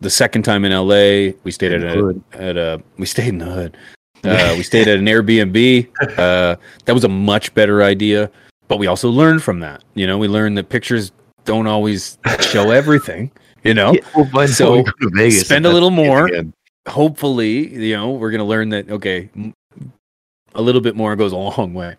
[0.00, 3.28] the second time in LA, we stayed at In the a at a we stayed
[3.28, 3.76] in the hood.
[4.24, 5.86] Uh, we stayed at an Airbnb.
[6.18, 8.28] Uh, that was a much better idea,
[8.66, 9.84] but we also learned from that.
[9.94, 11.12] You know, we learned that pictures
[11.48, 13.30] don't always show everything.
[13.64, 16.26] You know, Yeah, well, but So, go to Vegas spend a little more.
[16.26, 16.52] again.
[16.86, 18.88] hopefully, you know, we're gonna learn that.
[18.90, 19.30] Okay,
[20.54, 21.96] a little bit more goes a long way.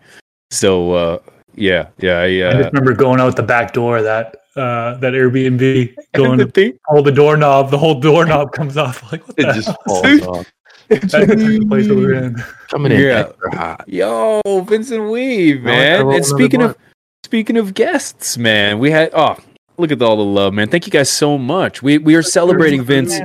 [0.50, 1.18] So uh,
[1.54, 4.94] yeah, yeah, I, I uh, just remember going out the back door of that uh,
[4.98, 7.70] that Airbnb, going the to thing- hold the doorknob.
[7.70, 9.02] The whole doorknob comes off.
[9.12, 9.78] Like what the It just hell?
[9.86, 10.52] falls off.
[10.88, 12.36] That's the place that we're in.
[12.68, 13.76] Coming in Yeah.
[13.86, 16.14] Yo, Vincent Weave, Now I gotta man.
[16.16, 16.89] And speaking of blunt.
[17.24, 19.36] Speaking of guests, man, we had oh,
[19.78, 20.68] look at all the love, man.
[20.68, 21.82] Thank you guys so much.
[21.82, 23.20] We we are celebrating Vince.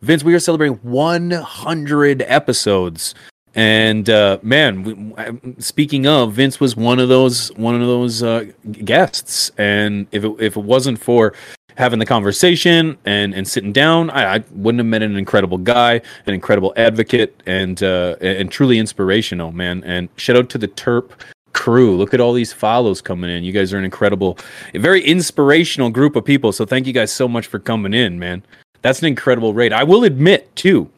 [0.00, 3.14] Vince, we are celebrating 100 episodes.
[3.54, 8.46] And uh, man, we, speaking of, Vince was one of those one of those uh,
[8.84, 11.34] guests, and if it, if it wasn't for
[11.76, 16.00] having the conversation and and sitting down, I, I wouldn't have met an incredible guy,
[16.26, 19.84] an incredible advocate, and uh, and truly inspirational, man.
[19.84, 21.10] And shout out to the Terp
[21.52, 21.96] crew.
[21.96, 23.44] Look at all these follows coming in.
[23.44, 24.38] You guys are an incredible,
[24.74, 26.52] very inspirational group of people.
[26.52, 28.42] So thank you guys so much for coming in, man.
[28.82, 29.72] That's an incredible rate.
[29.72, 30.90] I will admit too.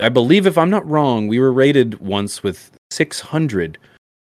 [0.00, 3.78] I believe if I'm not wrong, we were rated once with 600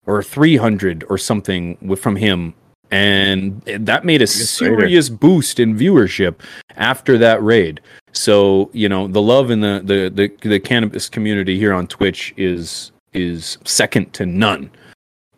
[0.04, 2.54] or 300 or something with, from him
[2.92, 6.34] and that made a serious boost in viewership
[6.76, 7.80] after that raid.
[8.12, 12.34] So, you know, the love in the the the, the cannabis community here on Twitch
[12.36, 14.70] is is second to none.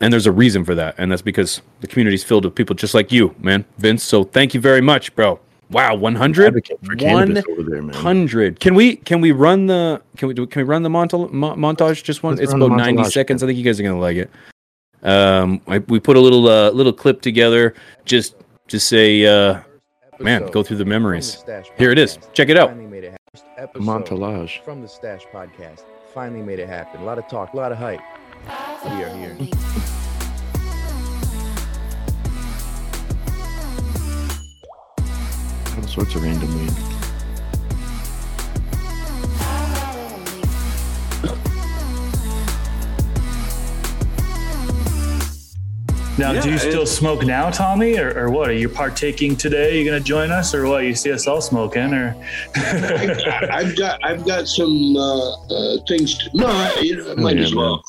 [0.01, 0.95] And there's a reason for that.
[0.99, 3.65] And that's because the community is filled with people just like you, man.
[3.79, 5.41] Vince, so thank you very much, bro.
[5.71, 7.95] Wow, 100 Advocate for cannabis over there, man.
[7.95, 8.61] hundred.
[8.61, 12.05] Can we can we run the can we can we run the monta- mo- montage
[12.05, 12.35] just one?
[12.37, 13.43] Let's it's about ninety montage, seconds.
[13.43, 14.31] I think you guys are gonna like it.
[15.03, 17.75] Um, I, we put a little uh, little clip together
[18.05, 18.37] just
[18.69, 19.63] to say, uh,
[20.21, 21.43] man, go through the memories.
[21.79, 22.19] Here it is.
[22.35, 22.77] Check it out.
[22.77, 23.17] Made it
[23.57, 23.83] happen.
[23.83, 24.63] Montage.
[24.65, 25.83] from the Stash Podcast.
[26.13, 27.01] Finally made it happen.
[27.01, 28.01] A lot of talk, a lot of hype.
[28.47, 29.37] We are here.
[35.77, 36.95] All sorts of random weed.
[46.17, 48.49] Now, do you still it- smoke now, Tommy, or, or what?
[48.49, 49.79] Are you partaking today?
[49.79, 50.85] You gonna join us, or what?
[50.85, 52.15] You see us all smoking, or?
[52.55, 56.17] I- I've got I've got some uh, uh, things.
[56.19, 57.83] To, no, I, you know, I might yeah, as well.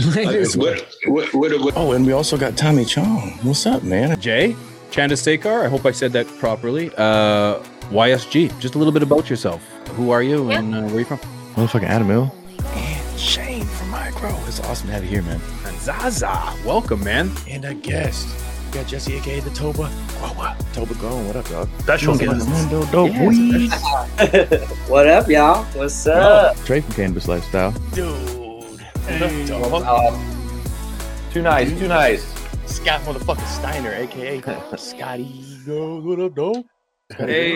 [0.00, 3.38] I- what, what, what, what, Oh, and we also got Tommy Chong.
[3.42, 4.18] What's up, man?
[4.20, 4.56] Jay
[4.90, 5.64] Chandrasekhar.
[5.64, 6.90] I hope I said that properly.
[6.96, 7.58] Uh,
[7.90, 8.58] YSG.
[8.58, 9.62] Just a little bit about yourself.
[9.90, 11.18] Who are you and uh, where are you from?
[11.54, 12.34] Motherfucking Adam Hill.
[12.74, 14.48] And Shane from Migro.
[14.48, 15.40] It's awesome to have you here, man.
[15.66, 16.54] And Zaza.
[16.64, 17.30] Welcome, man.
[17.48, 18.26] And a guest.
[18.66, 19.90] We got Jesse, aka the Toba.
[20.18, 20.56] Grower.
[20.72, 21.68] Toba Grown, what up, dog?
[21.80, 22.48] Special Getting guest.
[22.48, 24.68] the Mendo dope weed.
[24.90, 25.64] What up, y'all?
[25.74, 26.56] What's up?
[26.64, 27.72] Trey from Cannabis Lifestyle.
[27.92, 28.41] Dude.
[29.08, 30.14] Um,
[31.32, 32.22] Too nice, too nice.
[32.66, 34.40] Scott motherfucking Steiner, aka
[34.76, 35.44] Scotty.
[35.66, 36.64] Goes, what up, dog?
[37.18, 37.52] Hey,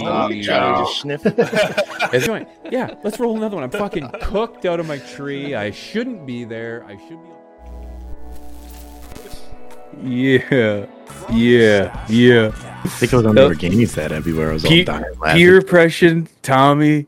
[0.00, 1.26] Charlie just sniffed.
[1.26, 3.64] It's going, yeah, let's roll another one.
[3.64, 5.54] I'm fucking cooked out of my tree.
[5.54, 6.82] I shouldn't be there.
[6.88, 7.28] I should be.
[10.02, 10.86] Yeah,
[11.30, 12.50] yeah, yeah.
[12.84, 14.50] I think I was on the Organi set everywhere.
[14.50, 15.36] I was all Pe- dying laughing.
[15.36, 17.06] peer pressure Tommy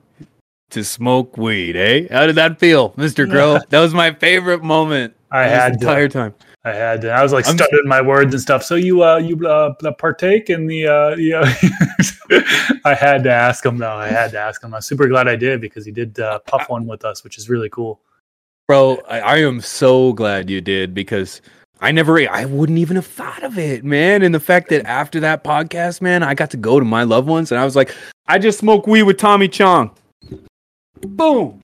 [0.72, 2.06] to smoke weed, eh?
[2.10, 3.28] How did that feel, Mr.
[3.28, 3.58] Grow?
[3.68, 5.14] that was my favorite moment.
[5.30, 5.86] I had to.
[5.86, 6.34] entire time.
[6.64, 7.10] I had to.
[7.10, 8.62] I was like stuttering my words and stuff.
[8.62, 11.42] So you uh you uh partake in the uh yeah.
[12.84, 13.94] I had to ask him though.
[13.94, 14.74] I had to ask him.
[14.74, 17.48] I'm super glad I did because he did uh, puff one with us, which is
[17.48, 18.00] really cool.
[18.68, 21.42] Bro, I, I am so glad you did because
[21.80, 24.22] I never, I wouldn't even have thought of it, man.
[24.22, 27.26] And the fact that after that podcast, man, I got to go to my loved
[27.26, 27.94] ones and I was like,
[28.28, 29.90] I just smoked weed with Tommy Chong.
[31.02, 31.60] Boom.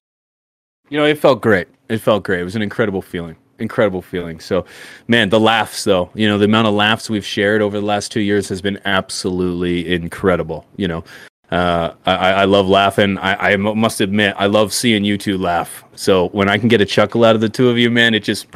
[0.88, 1.68] You know, it felt great.
[1.88, 2.40] It felt great.
[2.40, 3.36] It was an incredible feeling.
[3.58, 4.40] Incredible feeling.
[4.40, 4.64] So,
[5.08, 8.12] man, the laughs, though, you know, the amount of laughs we've shared over the last
[8.12, 10.64] two years has been absolutely incredible.
[10.76, 11.04] You know,
[11.50, 13.18] uh, I, I love laughing.
[13.18, 15.84] I, I must admit, I love seeing you two laugh.
[15.94, 18.22] So when I can get a chuckle out of the two of you, man, it
[18.22, 18.46] just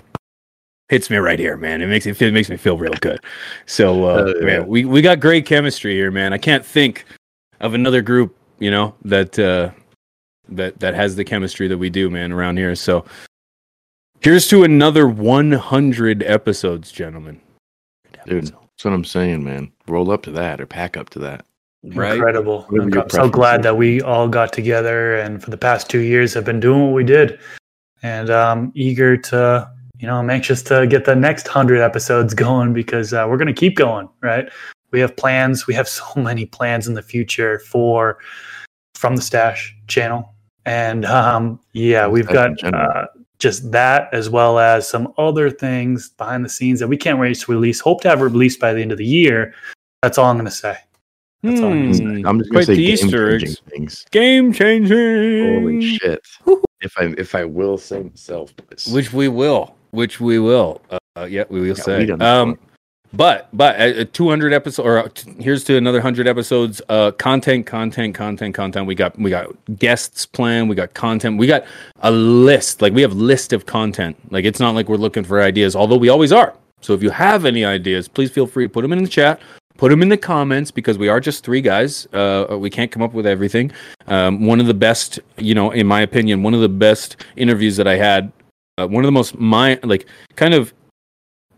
[0.89, 1.83] hits me right here, man.
[1.83, 3.21] It makes it, it makes me feel real good.
[3.67, 4.45] So, uh, yeah.
[4.45, 6.33] man, we, we got great chemistry here, man.
[6.33, 7.07] I can't think
[7.61, 9.71] of another group, you know, that uh,
[10.49, 12.75] that that has the chemistry that we do, man, around here.
[12.75, 13.05] So,
[14.21, 17.41] here's to another 100 episodes, gentlemen.
[18.27, 19.73] Dude, that's what I'm saying, man.
[19.87, 21.45] Roll up to that or pack up to that.
[21.85, 22.15] Right?
[22.15, 22.63] Incredible.
[22.69, 26.33] Whatever I'm so glad that we all got together and for the past two years
[26.35, 27.41] have been doing what we did.
[28.03, 32.73] And um eager to, you know, I'm anxious to get the next hundred episodes going
[32.73, 34.49] because uh, we're gonna keep going, right?
[34.93, 35.67] We have plans.
[35.67, 38.19] We have so many plans in the future for
[38.95, 40.32] from the stash channel.
[40.67, 43.07] And um yeah, we've got uh,
[43.39, 47.37] just that as well as some other things behind the scenes that we can't wait
[47.39, 47.81] to release.
[47.81, 49.55] Hope to have released by the end of the year.
[50.03, 50.77] That's all I'm gonna say.
[51.43, 52.21] That's all I'm gonna say.
[52.21, 53.63] Hmm, I'm just quite gonna say the game Easter changing eggs.
[53.71, 54.07] things.
[54.13, 55.63] Game changing.
[55.63, 56.23] Holy shit!
[56.81, 58.87] If I if I will say myself, boys.
[58.93, 59.75] Which we will.
[59.91, 60.81] Which we will.
[61.17, 62.07] Uh, yeah, we will Yeah, say.
[62.07, 62.67] we Um, before.
[63.13, 66.81] But but uh, 200 episodes, or uh, t- here's to another 100 episodes.
[66.89, 68.87] Uh, content, content, content, content.
[68.87, 70.69] We got we got guests planned.
[70.69, 71.39] We got content.
[71.39, 71.65] We got
[72.01, 72.83] a list.
[72.83, 74.17] Like we have list of content.
[74.33, 76.55] Like it's not like we're looking for ideas, although we always are.
[76.81, 79.41] So if you have any ideas, please feel free to put them in the chat.
[79.79, 82.07] Put them in the comments because we are just three guys.
[82.13, 83.73] Uh, we can't come up with everything.
[84.07, 87.77] Um, one of the best, you know, in my opinion, one of the best interviews
[87.79, 88.33] that I had
[88.79, 90.07] uh, one of the most my like
[90.37, 90.73] kind of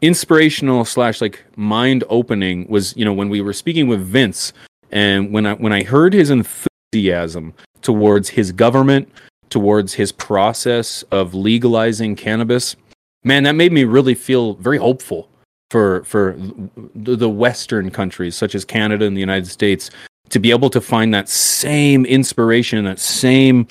[0.05, 4.52] inspirational slash like mind opening was you know when we were speaking with Vince
[4.90, 9.09] and when I when I heard his enthusiasm towards his government
[9.48, 12.76] towards his process of legalizing cannabis
[13.22, 15.28] man that made me really feel very hopeful
[15.70, 16.36] for for
[16.94, 19.90] the, western countries such as Canada and the United States
[20.28, 23.66] to be able to find that same inspiration that same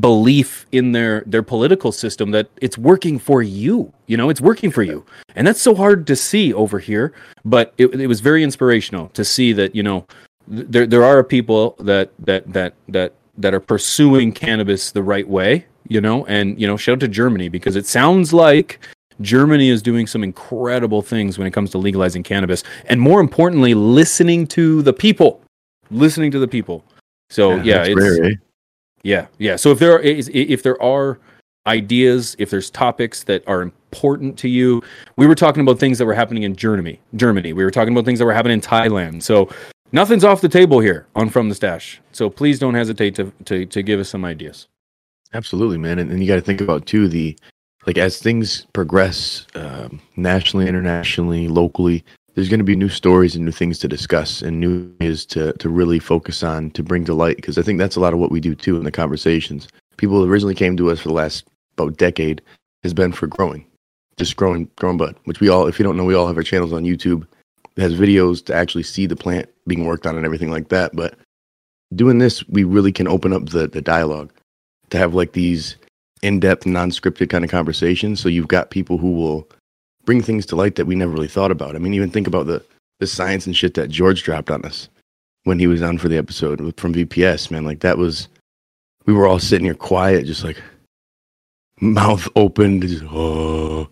[0.00, 4.70] belief in their their political system that it's working for you you know it's working
[4.70, 5.04] for you
[5.36, 7.12] and that's so hard to see over here
[7.44, 10.06] but it, it was very inspirational to see that you know
[10.48, 15.28] th- there there are people that that that that that are pursuing cannabis the right
[15.28, 18.78] way you know and you know shout out to Germany because it sounds like
[19.20, 23.74] Germany is doing some incredible things when it comes to legalizing cannabis and more importantly
[23.74, 25.42] listening to the people
[25.90, 26.82] listening to the people
[27.28, 28.34] so yeah, that's it's rare, eh?
[29.02, 29.56] Yeah, yeah.
[29.56, 31.18] So if there are if there are
[31.66, 34.82] ideas, if there's topics that are important to you,
[35.16, 37.00] we were talking about things that were happening in Germany.
[37.14, 37.52] Germany.
[37.52, 39.22] We were talking about things that were happening in Thailand.
[39.22, 39.48] So
[39.92, 42.00] nothing's off the table here on From the Stash.
[42.12, 44.68] So please don't hesitate to to, to give us some ideas.
[45.34, 45.98] Absolutely, man.
[45.98, 47.36] And, and you got to think about too the
[47.86, 52.04] like as things progress um, nationally, internationally, locally.
[52.34, 55.52] There's going to be new stories and new things to discuss and new is to
[55.54, 58.18] to really focus on to bring to light because I think that's a lot of
[58.18, 59.68] what we do too in the conversations.
[59.98, 62.40] People originally came to us for the last about decade
[62.82, 63.66] has been for growing,
[64.16, 65.16] just growing, growing bud.
[65.24, 67.26] Which we all, if you don't know, we all have our channels on YouTube.
[67.76, 70.94] It has videos to actually see the plant being worked on and everything like that.
[70.94, 71.16] But
[71.94, 74.32] doing this, we really can open up the the dialogue
[74.90, 75.76] to have like these
[76.22, 79.48] in-depth non-scripted kind of conversations so you've got people who will
[80.04, 82.46] bring things to light that we never really thought about i mean even think about
[82.46, 82.64] the
[83.00, 84.88] the science and shit that george dropped on us
[85.44, 88.28] when he was on for the episode from vps man like that was
[89.06, 90.60] we were all sitting here quiet just like
[91.80, 93.88] mouth open just, oh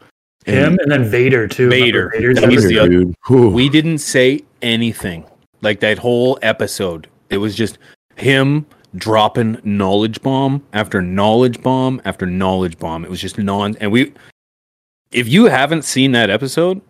[0.47, 1.69] Him and then Vader too.
[1.69, 2.07] Vader.
[2.07, 2.85] Remember Vader's That was episode?
[2.85, 3.51] the dude Whew.
[3.51, 5.25] We didn't say anything
[5.61, 7.09] like that whole episode.
[7.29, 7.79] It was just
[8.17, 8.65] him
[8.97, 13.05] dropping knowledge bomb after knowledge bomb after knowledge bomb.
[13.05, 14.13] It was just non and we
[15.13, 16.81] if you haven't seen that episode,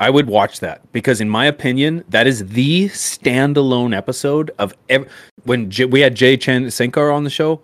[0.00, 5.08] I would watch that because, in my opinion, that is the standalone episode of ev-
[5.44, 7.60] when J- we had Jay Chen Senkar on the show.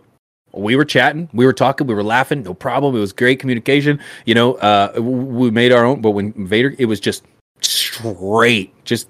[0.52, 2.96] We were chatting, we were talking, we were laughing, no problem.
[2.96, 3.98] It was great communication.
[4.24, 7.24] You know, uh, we made our own, but when Vader, it was just
[7.60, 9.08] straight, just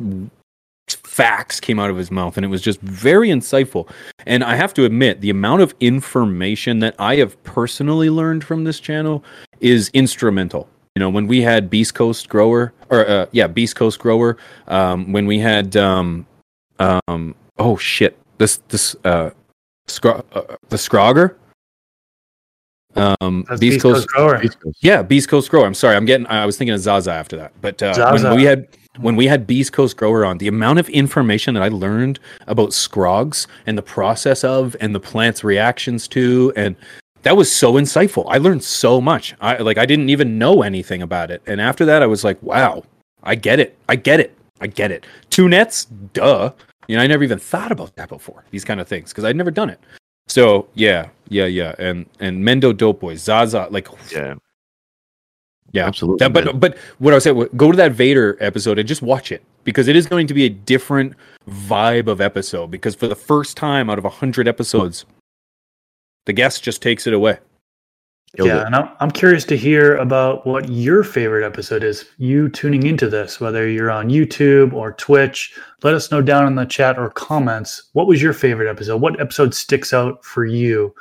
[0.89, 3.89] facts came out of his mouth, and it was just very insightful.
[4.27, 8.65] And I have to admit, the amount of information that I have personally learned from
[8.65, 9.23] this channel
[9.61, 10.69] is instrumental.
[10.95, 14.37] You know, when we had Beast Coast Grower, or uh, yeah, Beast Coast Grower,
[14.69, 16.25] um, when we had, um,
[16.79, 19.31] um, oh shit, this this uh,
[19.89, 21.37] Scro- uh the Scrogger,
[22.97, 24.43] um, That's Beast Coast Grower.
[24.81, 25.67] yeah, Beast Coast Grower.
[25.67, 26.27] I'm sorry, I'm getting.
[26.29, 28.69] I was thinking of Zaza after that, but uh, when we had
[28.99, 32.73] when we had Beast Coast Grower on, the amount of information that I learned about
[32.73, 36.77] scrogs and the process of and the plant's reactions to, and
[37.25, 38.25] that was so insightful.
[38.29, 39.35] I learned so much.
[39.41, 42.41] I like I didn't even know anything about it, and after that, I was like,
[42.43, 42.85] wow,
[43.23, 43.77] I get it.
[43.89, 44.37] I get it.
[44.61, 45.07] I get it.
[45.31, 46.53] Two nets, duh.
[46.87, 48.45] You know, I never even thought about that before.
[48.51, 49.81] These kind of things because I'd never done it.
[50.29, 54.35] So yeah, yeah, yeah, and and Mendo Dope Boys, Zaza, like Yeah,
[55.73, 56.25] yeah, absolutely.
[56.25, 56.59] that, but man.
[56.59, 59.89] but what I was saying, go to that Vader episode and just watch it because
[59.89, 61.15] it is going to be a different
[61.51, 62.71] vibe of episode.
[62.71, 65.05] Because for the first time out of a hundred episodes,
[66.27, 67.39] the guest just takes it away.
[68.37, 68.67] Killed yeah, it.
[68.67, 72.05] and I'm, I'm curious to hear about what your favorite episode is.
[72.19, 76.57] You tuning into this, whether you're on YouTube or Twitch, let us know down in
[76.57, 77.91] the chat or comments.
[77.93, 79.01] What was your favorite episode?
[79.01, 80.93] What episode sticks out for you?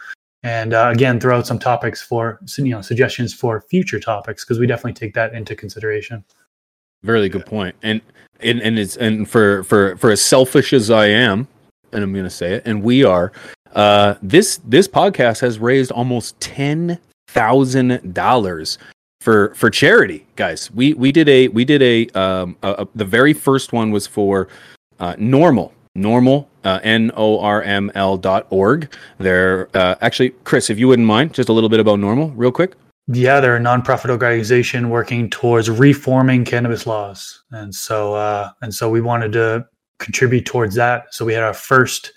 [0.43, 4.59] And uh, again, throw out some topics for you know suggestions for future topics because
[4.59, 6.23] we definitely take that into consideration.
[7.01, 7.75] Very good point.
[7.81, 8.01] And
[8.41, 11.47] and and it's and for for for as selfish as I am,
[11.93, 13.31] and I'm going to say it, and we are.
[13.73, 18.77] Uh, this this podcast has raised almost ten thousand dollars
[19.21, 20.71] for for charity, guys.
[20.71, 24.05] We we did a we did a um a, a- the very first one was
[24.07, 24.47] for
[24.99, 28.93] uh, normal normal uh, n o r m l dot org.
[29.17, 32.51] They're uh, actually Chris, if you wouldn't mind, just a little bit about NORML, real
[32.51, 32.73] quick.
[33.07, 38.89] Yeah, they're a nonprofit organization working towards reforming cannabis laws, and so uh, and so
[38.89, 39.65] we wanted to
[39.99, 41.13] contribute towards that.
[41.13, 42.13] So we had our first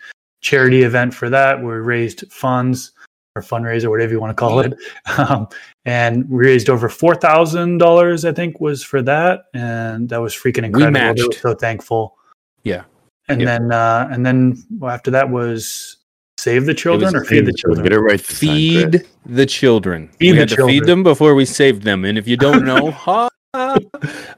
[0.46, 1.60] charity event for that.
[1.62, 2.92] where We raised funds
[3.34, 4.72] or fundraiser, whatever you want to call it,
[5.18, 5.48] um,
[5.84, 8.24] and we raised over four thousand dollars.
[8.24, 10.92] I think was for that, and that was freaking incredible.
[10.92, 11.40] They were matched.
[11.42, 12.16] so thankful.
[12.62, 12.84] Yeah.
[13.28, 13.46] and Yep.
[13.48, 14.38] then uh, and then
[14.78, 15.96] well, after that was
[16.38, 17.82] save the children or feed the children.
[17.82, 18.18] Get it right.
[18.20, 20.08] this time, feed the children.
[20.18, 22.04] Feed we the had to feed them before we saved them.
[22.04, 23.28] And if you don't know, ha,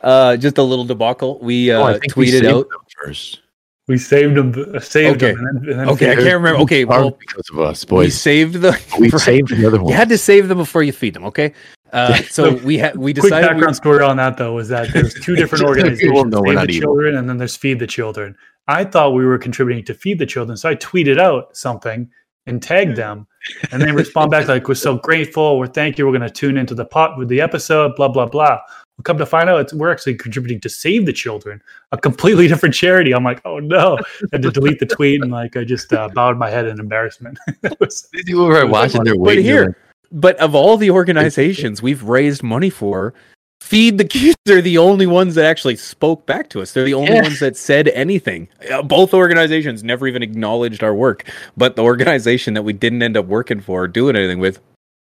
[0.02, 1.38] uh, just a little debacle.
[1.40, 2.66] We uh, Oh, I think we tweeted out.
[3.04, 3.40] first.
[3.88, 4.54] We saved them.
[4.74, 5.32] uh, Saved Okay.
[5.34, 5.44] them.
[5.46, 6.60] And then, and then Okay, I can't remember.
[6.60, 8.06] Okay, well, because of us, boys.
[8.06, 8.78] we saved the.
[9.00, 9.20] We right.
[9.32, 9.90] saved the other one.
[9.90, 11.24] You had to save them before you feed them.
[11.24, 11.52] Okay.
[11.92, 13.46] Uh, so we had we quick decided.
[13.46, 16.32] we- background story on that though was that there's two different Just so people organizations
[16.32, 16.86] know we're save the evil.
[16.86, 18.36] children and then there's feed the children
[18.66, 22.06] i thought we were contributing to feed the children so i tweeted out something
[22.46, 23.26] and tagged them
[23.72, 26.58] and they respond back like we're so grateful we're thank you we're going to tune
[26.58, 28.58] into the pot with the episode blah blah blah
[28.98, 32.48] well, come to find out it's, we're actually contributing to save the children a completely
[32.52, 35.64] different charity i'm like oh no I had to delete the tweet and like i
[35.64, 37.38] just uh, bowed my head in embarrassment
[37.80, 39.38] was- These people were watching their but weight.
[39.44, 39.76] here,
[40.12, 43.14] but of all the organizations we've raised money for,
[43.60, 46.72] Feed the Kids are the only ones that actually spoke back to us.
[46.72, 47.22] They're the only Yeah.
[47.22, 48.48] ones that said anything.
[48.70, 51.24] Uh, both organizations never even acknowledged our work,
[51.56, 54.60] but the organization that we didn't end up working for or doing anything with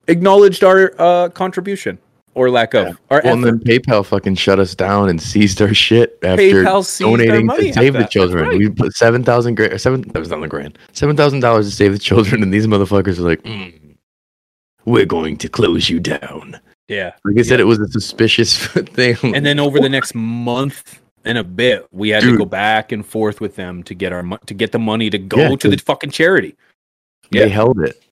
[0.09, 1.99] acknowledged our uh, contribution
[2.35, 2.99] or lack of.
[3.11, 7.49] Our Well, and then PayPal fucking shut us down and seized our shit after donating
[7.49, 8.49] to save the children.
[8.49, 8.59] Right.
[8.59, 11.75] We put seven thousand grand, seven that was not a grand, seven thousand dollars to
[11.75, 13.97] save the children, and these motherfuckers are like, "Mm,
[14.85, 17.13] "We're going to close you down." yeah.
[17.25, 19.17] Like I said, it was a suspicious thing.
[19.23, 23.05] And then over the next month and a bit, we had to go back and
[23.07, 25.69] forth with them to get our mo- to get the money to go Yeah, to
[25.69, 26.57] the fucking charity.
[27.31, 28.03] they held it.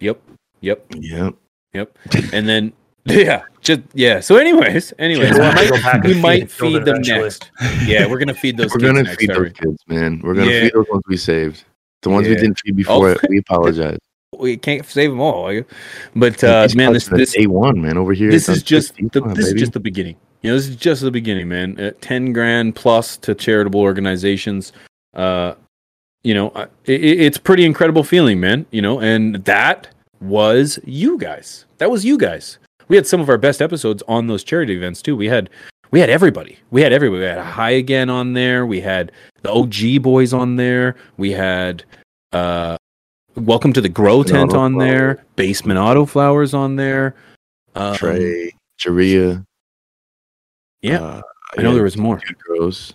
[0.00, 0.20] Yep.
[0.60, 0.86] Yep.
[0.94, 1.34] Yep.
[1.74, 1.98] Yep.
[2.32, 2.72] And then
[3.04, 4.20] yeah, just yeah.
[4.20, 7.20] So anyways, anyways, We'll we have to go might, we feed might feed them eventually.
[7.22, 7.50] next.
[7.86, 8.82] Yeah, we're gonna feed those kids.
[8.82, 9.18] We're gonna next.
[9.20, 9.48] feed Ari.
[9.50, 10.20] those kids, man.
[10.24, 10.62] We're gonna Yeah.
[10.62, 11.64] feed those ones we saved.
[12.02, 13.16] The ones we didn't feed before, Oh.
[13.28, 13.98] we apologize.
[14.38, 15.62] We can't save them all,
[16.14, 18.30] but uh, man, this fucking this day one, man, over here.
[18.30, 20.16] this is just the, month, this is just the beginning.
[20.42, 21.80] You know, this is just the beginning, man.
[21.80, 24.74] Uh, Ten grand plus to charitable organizations.
[25.14, 25.54] Uh,
[26.22, 28.66] you know, uh, it, it's pretty incredible feeling, man.
[28.70, 29.88] You know, and that
[30.20, 31.64] was you guys.
[31.78, 32.58] That was you guys.
[32.88, 35.16] We had some of our best episodes on those charity events too.
[35.16, 35.50] We had
[35.90, 36.58] we had everybody.
[36.70, 37.20] We had everybody.
[37.20, 38.66] We had High Again on there.
[38.66, 39.12] We had
[39.42, 40.96] the OG boys on there.
[41.16, 41.84] We had
[42.32, 42.76] uh
[43.36, 45.24] Welcome to the Grow Basement Tent on there.
[45.36, 47.14] Basement Auto Flowers on there.
[47.76, 49.44] Um, Trey, Sharia.
[50.82, 51.00] Yeah.
[51.00, 51.22] Uh,
[51.56, 52.18] I know there was more.
[52.18, 52.94] Dude grows.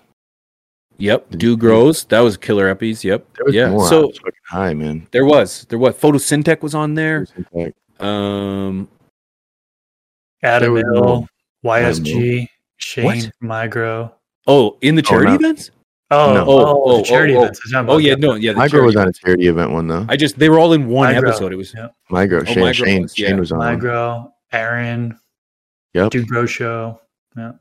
[0.98, 2.04] Yep, Do Grows.
[2.06, 3.04] That was Killer Eppies.
[3.04, 3.26] Yep.
[3.48, 3.78] Yeah.
[3.88, 4.12] So
[4.50, 5.08] high, man.
[5.12, 5.66] there was.
[5.70, 5.96] There was.
[5.96, 7.26] Photosyntec was on there.
[7.54, 8.90] There Um.
[10.44, 11.28] Adam Hill.
[11.66, 13.32] YSG, Shane What?
[13.42, 14.12] Migro.
[14.48, 15.36] Oh, in the Oh, charity no.
[15.36, 15.72] events.
[16.12, 16.46] Oh, No.
[16.46, 17.42] oh, Oh, oh, the charity oh, oh.
[17.44, 17.62] events.
[17.74, 18.52] Oh yeah, about- no, yeah.
[18.52, 20.06] the My girl charity was on a charity event one though.
[20.10, 21.30] I just they were all in one Migro.
[21.30, 21.54] episode.
[21.54, 21.88] It was Yeah.
[22.10, 23.28] My girl, Oh, Shane, my girl Shane, was, yeah.
[23.30, 23.60] Shane was on.
[23.62, 25.18] Migro, Aaron,
[25.94, 26.12] Yep.
[26.12, 27.00] Dude Grow Show.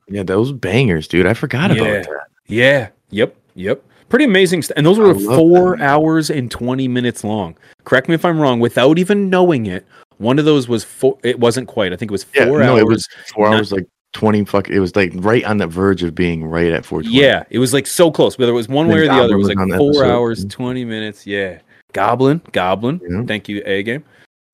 [0.09, 1.27] Yeah, those bangers, dude.
[1.27, 1.83] I forgot Yeah.
[1.83, 2.21] about that.
[2.47, 2.89] Yeah.
[3.11, 3.37] Yep.
[3.55, 3.83] Yep.
[4.11, 4.61] Pretty amazing.
[4.63, 5.85] St- and those were four that.
[5.85, 7.57] hours and 20 minutes long.
[7.85, 8.61] Correct me if I'm wrong.
[8.61, 9.87] Without even knowing it,
[10.23, 11.19] one of those was four.
[11.23, 11.93] It wasn't quite.
[11.93, 12.81] I think it was Yeah, four no, hours.
[12.81, 14.45] it was four not- hours, like twenty.
[14.45, 17.03] Fuck, it was like right on the verge of being right at four.
[17.03, 17.45] yeah.
[17.51, 18.39] It was like so close.
[18.39, 20.85] Whether it was one way or the other, it was like four episode, hours, 20
[20.85, 21.27] minutes.
[21.27, 21.59] Yeah.
[21.93, 22.41] Goblin.
[22.53, 23.01] Goblin.
[23.07, 23.23] Yeah.
[23.27, 24.05] Thank you, A game.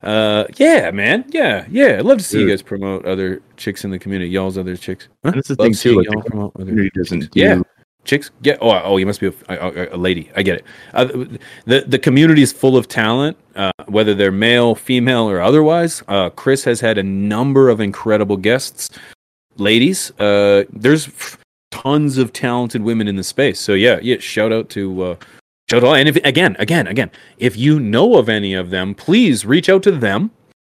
[0.02, 1.24] Uh, yeah, man.
[1.28, 1.66] Yeah.
[1.70, 1.96] Yeah.
[1.98, 4.30] I'd love to see you guys promote other chicks in the community.
[4.30, 5.08] Y'all's other chicks.
[5.24, 5.32] Huh?
[5.32, 5.96] That's the Love thing too.
[5.98, 7.28] Like y'all the promote other community doesn't.
[7.34, 7.60] Yeah.
[8.08, 8.30] Chicks?
[8.42, 10.30] Get oh oh you must be a, a, a lady.
[10.34, 10.64] I get it.
[10.94, 11.04] Uh,
[11.66, 16.02] the the community is full of talent uh, whether they're male female or otherwise.
[16.08, 18.90] Uh, chris has had a number of incredible guests.
[19.56, 21.36] Ladies uh, there's
[21.70, 23.60] tons of talented women in the space.
[23.60, 25.16] So yeah yeah shout out to uh,
[25.68, 29.44] shout out and if again again again if you know of any of them please
[29.44, 30.30] reach out to them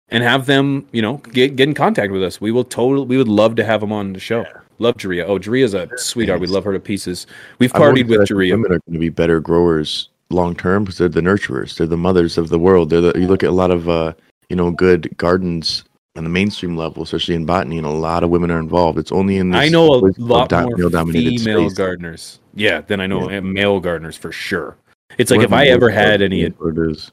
[0.09, 2.41] and have them you know get, get in contact with us.
[2.41, 4.47] We will totally we would love to have them on the show
[4.79, 5.25] love Jaria.
[5.27, 7.27] oh Jaria's a sweetheart we love her to pieces
[7.59, 11.09] we've partied with Jaria Women are going to be better growers long term because they're
[11.09, 11.77] the nurturers.
[11.77, 12.91] They're the mothers of the world.
[12.91, 14.13] They're the, you look at a lot of uh,
[14.51, 15.85] you know good gardens
[16.17, 18.99] on the mainstream level, especially in botany, and a lot of women are involved.
[18.99, 21.75] It's only in this I know a lot dom- more female space.
[21.75, 22.41] gardeners.
[22.55, 23.41] Yeah, than I know Yeah.
[23.41, 24.77] male gardeners for sure.
[25.19, 27.13] It's like We're if I ever had any, that's what it is.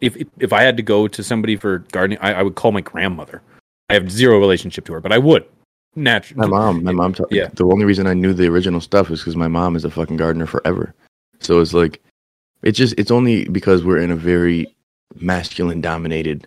[0.00, 2.80] if if I had to go to somebody for gardening, I, I would call my
[2.82, 3.42] grandmother.
[3.88, 5.46] I have zero relationship to her, but I would
[5.94, 6.40] naturally.
[6.40, 7.14] My mom, my mom.
[7.14, 7.48] Taught, Yeah.
[7.54, 10.16] The only reason I knew the original stuff is because my mom is a fucking
[10.16, 10.94] gardener forever.
[11.40, 12.02] So it's like,
[12.62, 14.66] it's just, it's only because we're in a very
[15.20, 16.46] masculine dominated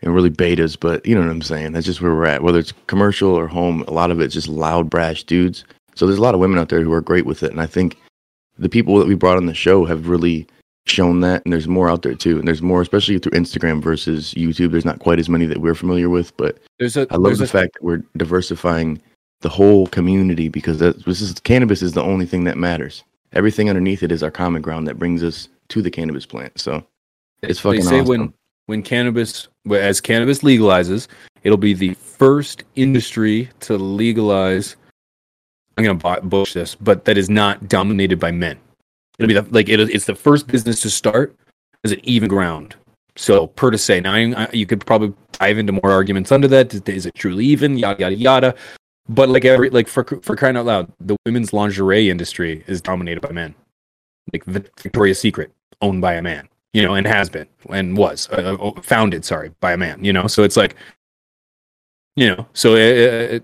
[0.00, 1.72] and really betas, but you know what I'm saying?
[1.72, 2.42] That's just where we're at.
[2.42, 5.64] Whether it's commercial or home, a lot of it's just loud, brash dudes.
[5.94, 7.52] So there's a lot of women out there who are great with it.
[7.52, 7.96] And I think
[8.58, 10.46] the people that we brought on the show have really
[10.86, 11.44] shown that.
[11.44, 12.38] And there's more out there too.
[12.38, 14.72] And there's more, especially through Instagram versus YouTube.
[14.72, 17.44] There's not quite as many that we're familiar with, but There's a I love the
[17.44, 19.00] a, fact that we're diversifying
[19.40, 23.04] the whole community because that, this is cannabis is the only thing that matters.
[23.32, 26.58] Everything underneath it is our common ground that brings us to the cannabis plant.
[26.58, 26.84] So
[27.42, 28.08] it's fucking they say awesome.
[28.08, 28.34] when
[28.66, 31.08] when cannabis as cannabis legalizes,
[31.42, 34.76] it'll be the first industry to legalize.
[35.76, 38.58] I'm gonna bush this, but that is not dominated by men.
[39.22, 41.36] It'll be the, like it, it's the first business to start
[41.84, 42.76] as an even ground.
[43.16, 46.88] So per to say, now I, you could probably dive into more arguments under that.
[46.88, 47.76] Is, it truly even?
[47.76, 48.54] Yada yada yada.
[49.08, 53.20] But like every like for for crying out loud, the women's lingerie industry is dominated
[53.20, 53.54] by men.
[54.32, 58.56] Like Victoria's Secret, owned by a man, you know, and has been and was uh,
[58.60, 60.26] uh, founded, sorry, by a man, you know.
[60.26, 60.76] So it's like,
[62.16, 63.40] you know, so uh, uh,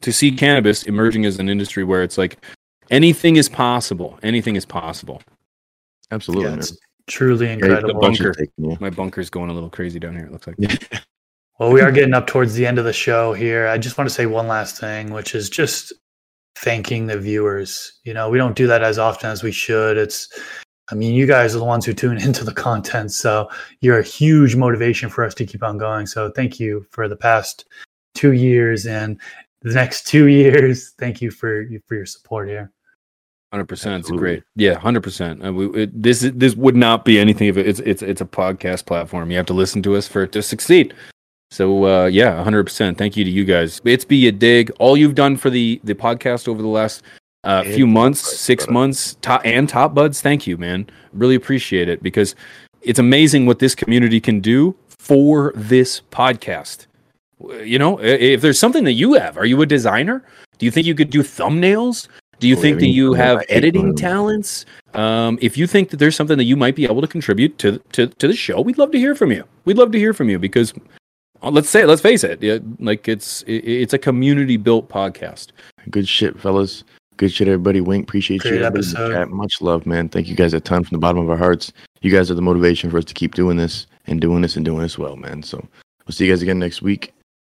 [0.00, 2.44] to see cannabis emerging as an industry where it's like
[2.90, 5.22] anything is possible, anything is possible.
[6.10, 6.50] Absolutely.
[6.50, 6.76] Yeah, it's
[7.06, 7.88] truly incredible.
[7.88, 8.34] the bunker.
[8.56, 8.76] yeah.
[8.80, 10.26] My bunker's going a little crazy down here.
[10.26, 10.56] It looks like.
[11.58, 13.66] Well, we are getting up towards the end of the show here.
[13.66, 15.92] I just want to say one last thing, which is just
[16.54, 17.98] thanking the viewers.
[18.04, 19.96] You know, we don't do that as often as we should.
[19.96, 20.28] It's,
[20.92, 23.10] I mean, you guys are the ones who tune into the content.
[23.10, 23.48] So
[23.80, 26.06] you're a huge motivation for us to keep on going.
[26.06, 27.64] So thank you for the past
[28.14, 29.20] two years and
[29.62, 30.92] the next two years.
[30.96, 32.70] Thank you for, for your support here.
[33.52, 34.00] Hundred percent.
[34.00, 34.42] It's great.
[34.56, 35.40] Yeah, hundred percent.
[35.94, 39.30] This this would not be anything if it, it's it's it's a podcast platform.
[39.30, 40.92] You have to listen to us for it to succeed.
[41.50, 42.98] So uh, yeah, hundred percent.
[42.98, 43.80] Thank you to you guys.
[43.84, 44.70] It's be a dig.
[44.78, 47.02] All you've done for the the podcast over the last
[47.44, 48.74] uh, few months, six brother.
[48.74, 50.20] months, top and top buds.
[50.20, 50.86] Thank you, man.
[51.14, 52.34] Really appreciate it because
[52.82, 56.86] it's amazing what this community can do for this podcast.
[57.64, 60.22] You know, if there's something that you have, are you a designer?
[60.58, 62.08] Do you think you could do thumbnails?
[62.40, 63.96] Do you Oh, think that you have editing them.
[63.96, 64.64] talents?
[64.94, 67.78] Um, if you think that there's something that you might be able to contribute to
[67.92, 69.44] to to the show, we'd love to hear from you.
[69.64, 70.72] We'd love to hear from you because
[71.42, 75.48] uh, let's say let's face it, yeah, like it's it, it's a community built podcast.
[75.90, 76.84] Good shit, fellas.
[77.16, 77.80] Good shit, everybody.
[77.80, 78.64] Wink, appreciate Great you.
[78.64, 79.12] everybody in the episode.
[79.12, 79.30] chat.
[79.30, 80.08] Much love, man.
[80.08, 81.72] Thank you guys a ton from the bottom of our hearts.
[82.00, 84.64] You guys are the motivation for us to keep doing this and doing this and
[84.64, 85.42] doing this well, man.
[85.42, 85.58] So
[86.06, 87.12] we'll see you guys again next week.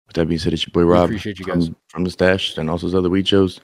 [0.07, 1.05] With that being said, it's your boy We Rob.
[1.05, 1.69] appreciate you from, guys.
[1.89, 3.61] from the stash and also his other weed shows.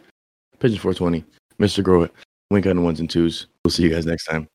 [0.60, 1.24] Pigeon 420,
[1.60, 1.84] Mr.
[1.84, 2.14] Grow It,
[2.50, 3.48] Wink on the ones and twos.
[3.64, 4.48] We'll see you guys next time.